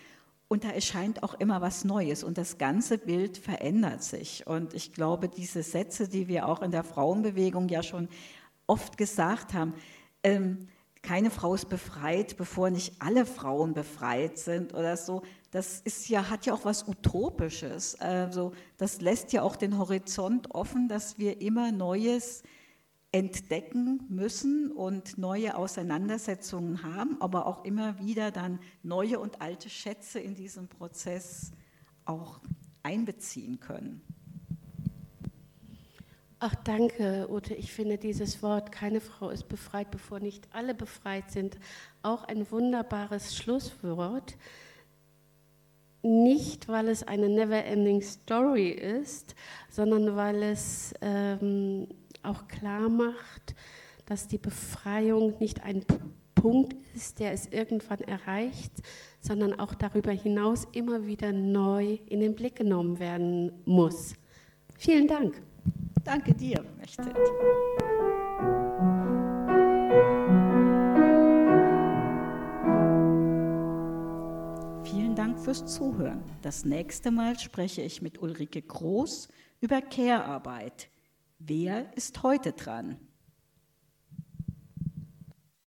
Und 0.48 0.64
da 0.64 0.70
erscheint 0.70 1.22
auch 1.22 1.34
immer 1.34 1.62
was 1.62 1.84
Neues 1.84 2.22
und 2.22 2.36
das 2.36 2.58
ganze 2.58 2.98
Bild 2.98 3.38
verändert 3.38 4.02
sich. 4.02 4.46
Und 4.46 4.74
ich 4.74 4.92
glaube, 4.92 5.28
diese 5.28 5.62
Sätze, 5.62 6.08
die 6.08 6.28
wir 6.28 6.46
auch 6.46 6.60
in 6.60 6.70
der 6.70 6.84
Frauenbewegung 6.84 7.68
ja 7.68 7.82
schon 7.82 8.08
oft 8.66 8.98
gesagt 8.98 9.54
haben, 9.54 9.74
ähm, 10.22 10.68
keine 11.04 11.30
Frau 11.30 11.54
ist 11.54 11.68
befreit, 11.68 12.36
bevor 12.38 12.70
nicht 12.70 12.94
alle 12.98 13.26
Frauen 13.26 13.74
befreit 13.74 14.38
sind 14.38 14.72
oder 14.72 14.96
so. 14.96 15.22
Das 15.50 15.80
ist 15.82 16.08
ja, 16.08 16.30
hat 16.30 16.46
ja 16.46 16.54
auch 16.54 16.64
was 16.64 16.88
Utopisches. 16.88 18.00
Also 18.00 18.52
das 18.78 19.02
lässt 19.02 19.32
ja 19.32 19.42
auch 19.42 19.54
den 19.54 19.78
Horizont 19.78 20.54
offen, 20.54 20.88
dass 20.88 21.18
wir 21.18 21.42
immer 21.42 21.72
Neues 21.72 22.42
entdecken 23.12 24.00
müssen 24.08 24.72
und 24.72 25.18
neue 25.18 25.56
Auseinandersetzungen 25.56 26.82
haben, 26.82 27.20
aber 27.20 27.46
auch 27.46 27.64
immer 27.64 28.00
wieder 28.00 28.30
dann 28.30 28.58
neue 28.82 29.20
und 29.20 29.42
alte 29.42 29.68
Schätze 29.68 30.18
in 30.18 30.34
diesem 30.34 30.68
Prozess 30.68 31.52
auch 32.06 32.40
einbeziehen 32.82 33.60
können. 33.60 34.00
Ach, 36.46 36.54
danke, 36.56 37.26
Ute. 37.30 37.54
Ich 37.54 37.72
finde 37.72 37.96
dieses 37.96 38.42
Wort, 38.42 38.70
keine 38.70 39.00
Frau 39.00 39.30
ist 39.30 39.48
befreit, 39.48 39.90
bevor 39.90 40.20
nicht 40.20 40.46
alle 40.52 40.74
befreit 40.74 41.30
sind, 41.30 41.56
auch 42.02 42.24
ein 42.24 42.50
wunderbares 42.50 43.34
Schlusswort. 43.34 44.36
Nicht, 46.02 46.68
weil 46.68 46.88
es 46.88 47.02
eine 47.02 47.30
never-ending 47.30 48.02
Story 48.02 48.68
ist, 48.68 49.34
sondern 49.70 50.16
weil 50.16 50.42
es 50.42 50.92
ähm, 51.00 51.88
auch 52.22 52.46
klar 52.46 52.90
macht, 52.90 53.54
dass 54.04 54.28
die 54.28 54.36
Befreiung 54.36 55.38
nicht 55.38 55.64
ein 55.64 55.82
Punkt 56.34 56.76
ist, 56.94 57.20
der 57.20 57.32
es 57.32 57.46
irgendwann 57.46 58.00
erreicht, 58.00 58.82
sondern 59.18 59.58
auch 59.58 59.72
darüber 59.72 60.12
hinaus 60.12 60.68
immer 60.72 61.06
wieder 61.06 61.32
neu 61.32 62.00
in 62.04 62.20
den 62.20 62.34
Blick 62.34 62.56
genommen 62.56 62.98
werden 62.98 63.50
muss. 63.64 64.14
Vielen 64.76 65.08
Dank. 65.08 65.40
Danke 66.04 66.34
dir, 66.34 66.62
Mechthild. 66.76 67.16
Vielen 74.84 75.14
Dank 75.16 75.40
fürs 75.40 75.64
Zuhören. 75.64 76.22
Das 76.42 76.66
nächste 76.66 77.10
Mal 77.10 77.38
spreche 77.38 77.80
ich 77.80 78.02
mit 78.02 78.20
Ulrike 78.20 78.60
Groß 78.60 79.28
über 79.60 79.80
Care-Arbeit. 79.80 80.88
Wer 81.38 81.96
ist 81.96 82.22
heute 82.22 82.52
dran? 82.52 82.98